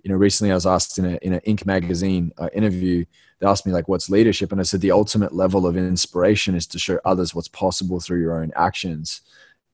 [0.02, 1.66] you know, recently I was asked in a in an Inc.
[1.66, 3.04] magazine uh, interview
[3.38, 4.52] they asked me like what's leadership?
[4.52, 8.20] And i said the ultimate level of inspiration is to show others what's possible through
[8.20, 9.22] your own actions.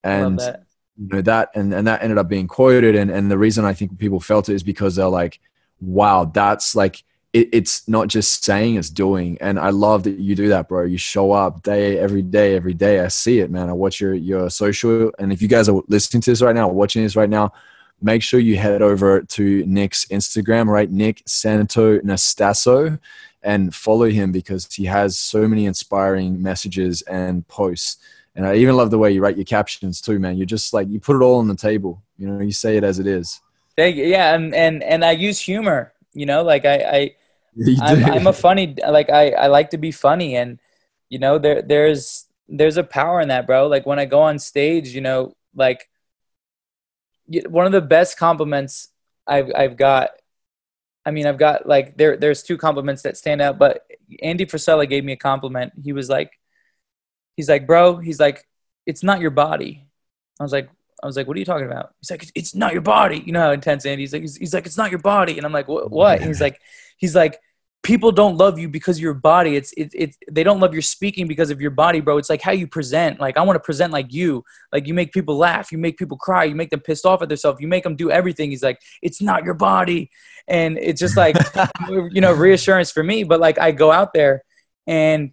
[0.02, 0.64] And that.
[0.98, 2.94] you know that and, and that ended up being quoted.
[2.94, 5.40] And, and the reason i think people felt it is because they're like
[5.80, 7.02] wow that's like
[7.32, 9.38] it, it's not just saying it's doing.
[9.40, 10.84] And i love that you do that bro.
[10.84, 13.00] You show up day every day every day.
[13.00, 13.70] I see it man.
[13.70, 15.10] I watch your your social.
[15.18, 17.52] And if you guys are listening to this right now watching this right now
[18.02, 20.90] make sure you head over to nick's instagram right?
[20.90, 22.98] Nick Santonastasso
[23.44, 27.98] and follow him because he has so many inspiring messages and posts
[28.36, 30.36] and I even love the way you write your captions too, man.
[30.36, 32.02] You're just like you put it all on the table.
[32.18, 33.40] You know, you say it as it is.
[33.76, 34.04] Thank you.
[34.04, 37.14] yeah and, and and i use humor you know like i I
[37.82, 38.04] I'm.
[38.04, 40.60] I'm a funny like I, I like to be funny and
[41.08, 44.38] you know there there's there's a power in that bro like when i go on
[44.38, 45.88] stage you know like
[47.48, 48.88] one of the best compliments
[49.26, 50.10] i've i've got
[51.04, 53.86] i mean i've got like there there's two compliments that stand out but
[54.22, 56.32] andy frisella gave me a compliment he was like
[57.36, 58.46] he's like bro he's like
[58.86, 59.86] it's not your body
[60.40, 60.68] i was like
[61.02, 63.32] I was like, "What are you talking about?" He's like, "It's not your body." You
[63.32, 65.68] know how intense Andy's like, he's, he's like, "It's not your body," and I'm like,
[65.68, 66.22] "What?" what?
[66.22, 66.60] He's like,
[66.96, 67.38] he's like,
[67.84, 69.54] people don't love you because of your body.
[69.56, 72.18] It's it, it they don't love your speaking because of your body, bro.
[72.18, 73.20] It's like how you present.
[73.20, 74.42] Like I want to present like you.
[74.72, 77.28] Like you make people laugh, you make people cry, you make them pissed off at
[77.28, 78.50] themselves, you make them do everything.
[78.50, 80.10] He's like, it's not your body,
[80.48, 81.36] and it's just like
[81.88, 83.22] you know reassurance for me.
[83.22, 84.42] But like I go out there
[84.86, 85.32] and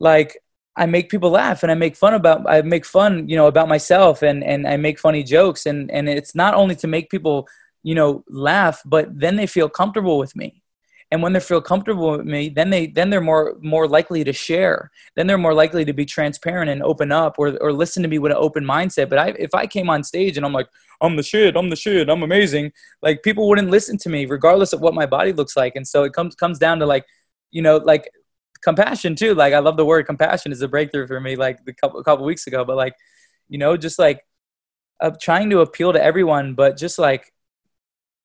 [0.00, 0.38] like
[0.76, 3.68] I make people laugh and I make fun about I make fun, you know, about
[3.68, 7.46] myself and and I make funny jokes and and it's not only to make people,
[7.82, 10.59] you know, laugh, but then they feel comfortable with me.
[11.12, 14.32] And when they feel comfortable with me, then they then they're more more likely to
[14.32, 14.90] share.
[15.16, 18.18] Then they're more likely to be transparent and open up or or listen to me
[18.18, 19.08] with an open mindset.
[19.08, 20.68] But I if I came on stage and I'm like,
[21.00, 24.72] I'm the shit, I'm the shit, I'm amazing, like people wouldn't listen to me regardless
[24.72, 25.74] of what my body looks like.
[25.74, 27.04] And so it comes comes down to like,
[27.50, 28.08] you know, like
[28.62, 29.34] compassion too.
[29.34, 31.34] Like I love the word compassion is a breakthrough for me.
[31.34, 32.94] Like a couple a couple weeks ago, but like
[33.48, 34.24] you know, just like
[35.00, 37.32] uh, trying to appeal to everyone, but just like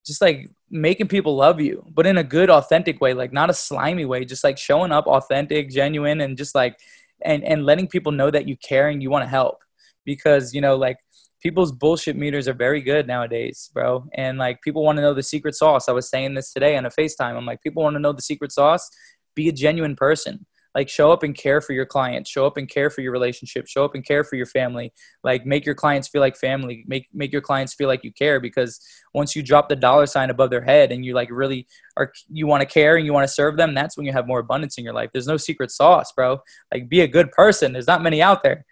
[0.06, 3.54] just like making people love you, but in a good, authentic way, like not a
[3.54, 4.26] slimy way.
[4.26, 6.80] Just like showing up, authentic, genuine, and just like
[7.22, 9.64] and and letting people know that you care and you want to help
[10.06, 10.98] because you know like
[11.42, 14.04] people's bullshit meters are very good nowadays, bro.
[14.16, 15.88] And like people want to know the secret sauce.
[15.88, 17.38] I was saying this today on a FaceTime.
[17.38, 18.90] I'm like, people want to know the secret sauce.
[19.36, 20.48] Be a genuine person.
[20.76, 22.30] Like show up and care for your clients.
[22.30, 23.66] Show up and care for your relationship.
[23.68, 24.94] Show up and care for your family.
[25.24, 26.84] Like make your clients feel like family.
[26.86, 28.80] Make make your clients feel like you care because
[29.14, 31.66] once you drop the dollar sign above their head and you like really
[31.96, 34.28] are you want to care and you want to serve them, that's when you have
[34.28, 35.10] more abundance in your life.
[35.14, 36.40] There's no secret sauce, bro.
[36.74, 37.72] Like be a good person.
[37.72, 38.66] There's not many out there.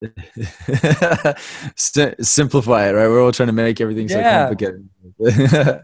[1.76, 3.08] Simplify it, right?
[3.08, 4.48] We're all trying to make everything so Yeah.
[4.48, 4.88] complicated.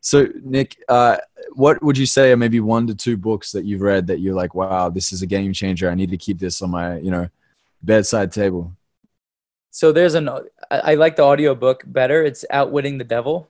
[0.00, 1.18] so, Nick, uh,
[1.52, 4.34] what would you say are maybe one to two books that you've read that you're
[4.34, 5.90] like, wow, this is a game changer.
[5.90, 7.28] I need to keep this on my, you know,
[7.82, 8.74] bedside table.
[9.70, 10.40] so there's an I,
[10.70, 12.24] I like the audiobook better.
[12.24, 13.48] It's Outwitting the Devil.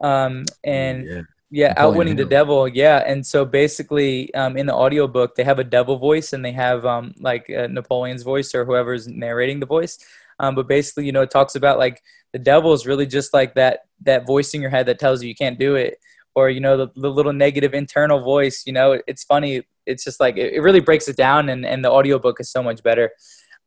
[0.00, 1.22] Um, and yeah.
[1.50, 2.68] yeah, Outwitting the Devil.
[2.68, 2.98] Yeah.
[2.98, 6.84] And so basically, um, in the audiobook, they have a devil voice and they have
[6.84, 9.98] um, like uh, Napoleon's voice or whoever's narrating the voice.
[10.40, 13.54] Um, but basically, you know, it talks about like the devil is really just like
[13.54, 15.98] that that voice in your head that tells you you can't do it,
[16.34, 18.64] or you know, the, the little negative internal voice.
[18.66, 19.62] You know, it's funny.
[19.84, 22.62] It's just like it, it really breaks it down, and and the audiobook is so
[22.62, 23.10] much better.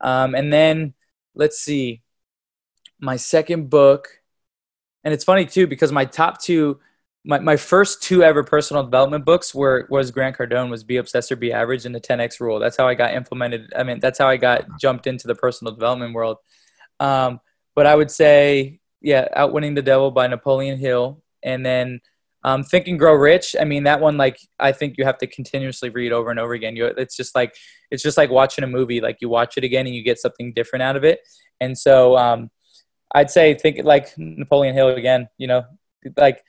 [0.01, 0.95] Um, and then
[1.35, 2.01] let's see,
[2.99, 4.07] my second book,
[5.03, 6.79] and it's funny too because my top two
[7.25, 11.31] my, my first two ever personal development books were was Grant Cardone was Be Obsessed
[11.31, 12.59] or Be Average and the 10x Rule.
[12.59, 13.71] That's how I got implemented.
[13.75, 16.37] I mean, that's how I got jumped into the personal development world.
[17.03, 17.39] Um,
[17.75, 21.99] but I would say, yeah, Outwitting the Devil by Napoleon Hill, and then
[22.43, 23.55] um, Think and Grow Rich.
[23.59, 26.53] I mean, that one, like, I think you have to continuously read over and over
[26.53, 26.75] again.
[26.75, 27.55] You, it's just like
[27.91, 29.01] it's just like watching a movie.
[29.01, 31.19] Like you watch it again and you get something different out of it.
[31.59, 32.49] And so, um,
[33.15, 35.27] I'd say think like Napoleon Hill again.
[35.37, 35.63] You know,
[36.17, 36.41] like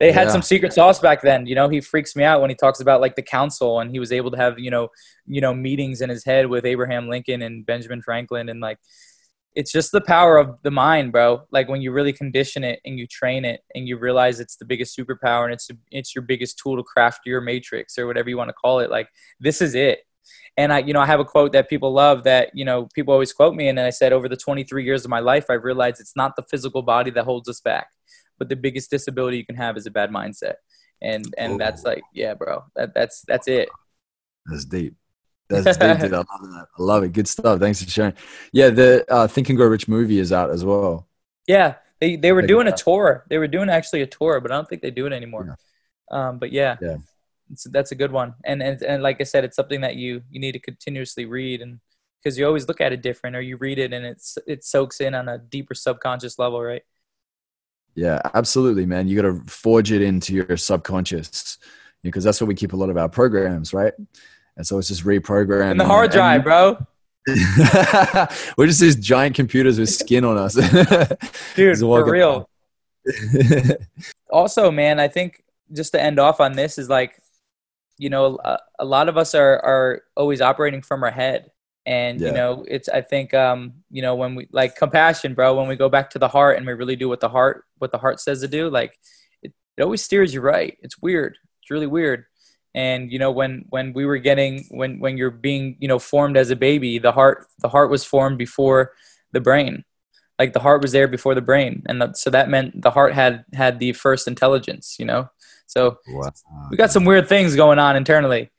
[0.00, 0.32] they had Yeah.
[0.32, 1.46] some secret sauce back then.
[1.46, 3.98] You know, he freaks me out when he talks about like the council and he
[3.98, 4.88] was able to have you know
[5.26, 8.78] you know meetings in his head with Abraham Lincoln and Benjamin Franklin and like
[9.54, 11.42] it's just the power of the mind, bro.
[11.50, 14.64] Like when you really condition it and you train it and you realize it's the
[14.64, 18.36] biggest superpower and it's it's your biggest tool to craft your matrix or whatever you
[18.36, 18.90] want to call it.
[18.90, 19.08] Like
[19.40, 20.00] this is it.
[20.56, 23.12] And I, you know, I have a quote that people love that, you know, people
[23.12, 23.68] always quote me.
[23.68, 26.36] And then I said, over the 23 years of my life, I realized it's not
[26.36, 27.88] the physical body that holds us back,
[28.38, 30.54] but the biggest disability you can have is a bad mindset.
[31.00, 33.68] And, and that's like, yeah, bro, that, that's, that's it.
[34.46, 34.94] That's deep.
[35.60, 36.12] That's dude.
[36.12, 36.66] I love that.
[36.78, 37.12] I love it.
[37.12, 37.60] Good stuff.
[37.60, 38.14] Thanks for sharing.
[38.52, 41.06] Yeah, the uh, Think and Grow Rich movie is out as well.
[41.46, 41.74] Yeah.
[42.00, 43.24] They, they were doing a tour.
[43.28, 45.56] They were doing actually a tour, but I don't think they do it anymore.
[46.10, 46.96] Um, but yeah, Yeah.
[47.52, 48.34] It's, that's a good one.
[48.44, 51.60] And, and, and like I said, it's something that you, you need to continuously read
[51.60, 51.78] and
[52.20, 55.00] because you always look at it different or you read it and it's, it soaks
[55.00, 56.82] in on a deeper subconscious level, right?
[57.94, 59.06] Yeah, absolutely, man.
[59.06, 61.58] You got to forge it into your subconscious
[62.02, 63.92] because that's where we keep a lot of our programs, right?
[64.56, 65.72] And so it's just reprogramming.
[65.72, 66.78] And the hard drive, bro.
[68.56, 70.54] We're just these giant computers with skin on us.
[71.54, 72.48] Dude, for real.
[74.30, 75.42] also man i think
[75.72, 77.20] just to end off on this is like
[77.98, 81.50] you know a, a lot of us are are always operating from our head
[81.84, 82.28] and Yeah.
[82.28, 85.76] you know it's i think um you know when we like compassion bro when we
[85.76, 88.20] go back to the heart and we really do what the heart what the heart
[88.20, 88.96] says to do like
[89.42, 92.24] it, it always steers you right it's weird it's really weird
[92.74, 96.36] and you know when when we were getting when when you're being you know formed
[96.36, 98.92] as a baby the heart the heart was formed before
[99.32, 99.84] the brain
[100.38, 103.12] like the heart was there before the brain and that, so that meant the heart
[103.12, 105.28] had had the first intelligence you know
[105.66, 106.68] so Wow.
[106.70, 108.50] we got some weird things going on internally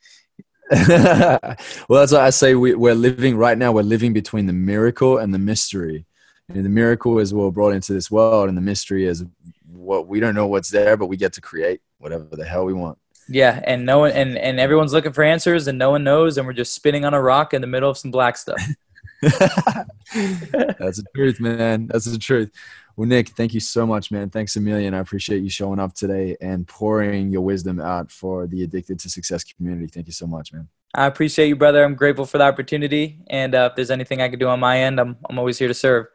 [0.72, 1.58] well,
[1.90, 3.74] that's why I say we, we're living right now.
[3.74, 6.06] We're living between the miracle and the mystery.
[6.48, 9.26] And the miracle is what we're brought into this world, and the mystery is
[9.66, 12.74] what we don't know what's there, but we get to create whatever the hell we
[12.74, 12.98] want.
[13.30, 16.46] Yeah and no one and and everyone's looking for answers and no one knows and
[16.46, 18.62] we're just spinning on a rock in the middle of some black stuff
[19.24, 21.88] That's the truth, man.
[21.88, 22.52] That's the truth.
[22.96, 24.30] Well, Nick, thank you so much, man.
[24.30, 24.94] Thanks a million.
[24.94, 29.10] I appreciate you showing up today and pouring your wisdom out for the Addicted to
[29.10, 29.88] Success community.
[29.88, 30.68] Thank you so much, man.
[30.94, 34.30] i appreciate you brother i'm grateful for the opportunity and uh, if there's anything i
[34.30, 36.06] can do on my end i'm, I'm always here to serve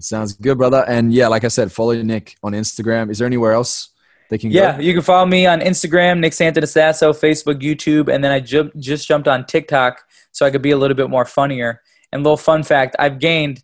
[0.00, 0.84] Sounds good, brother.
[0.88, 3.12] And yeah, like I said, follow Nick on Instagram.
[3.12, 3.90] Is there anywhere else
[4.34, 4.82] they can Yeah, go?
[4.82, 9.06] you can follow me on Instagram, Nick Santonastasso, Facebook, YouTube, and then I ju- just
[9.06, 11.80] jumped on TikTok so I could be a little bit more funnier.
[12.12, 13.62] And little fun fact, I've gained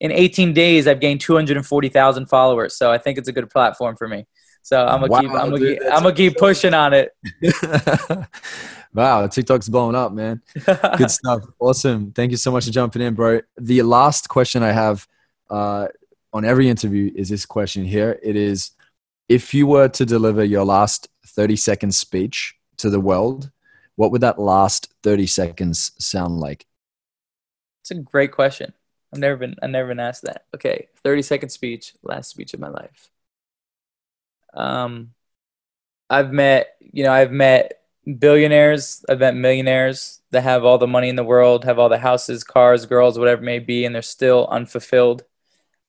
[0.00, 2.76] in 18 days, I've gained 240,000 followers.
[2.76, 4.26] So I think it's a good platform for me.
[4.62, 7.10] So I'm gonna Wow, keep, I'm gonna dude, keep, I'm gonna keep pushing on it.
[8.94, 10.42] wow, TikTok's blowing up, man.
[10.96, 11.42] Good stuff.
[11.58, 12.12] Awesome.
[12.12, 13.40] Thank you so much for jumping in, bro.
[13.58, 15.06] The last question I have
[15.50, 15.88] uh,
[16.32, 18.18] on every interview is this question here.
[18.22, 18.72] It is
[19.28, 23.50] if you were to deliver your last 30 second speech to the world,
[23.96, 26.66] what would that last 30 seconds sound like?
[27.82, 28.72] It's a great question.
[29.12, 30.44] I've never been, I've never been asked that.
[30.54, 33.10] Okay, 30 second speech, last speech of my life.
[34.54, 35.12] Um,
[36.08, 37.80] I've met, you know, I've met
[38.18, 41.98] billionaires, I've met millionaires that have all the money in the world, have all the
[41.98, 45.24] houses, cars, girls, whatever may be, and they're still unfulfilled.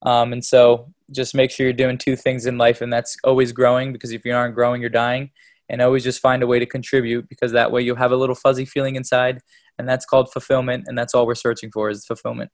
[0.02, 3.52] Um, and so just make sure you're doing two things in life, and that's always
[3.52, 5.30] growing because if you aren't growing, you're dying.
[5.70, 8.34] And always just find a way to contribute because that way you'll have a little
[8.34, 9.40] fuzzy feeling inside,
[9.78, 10.84] and that's called fulfillment.
[10.86, 12.50] And that's all we're searching for is fulfillment.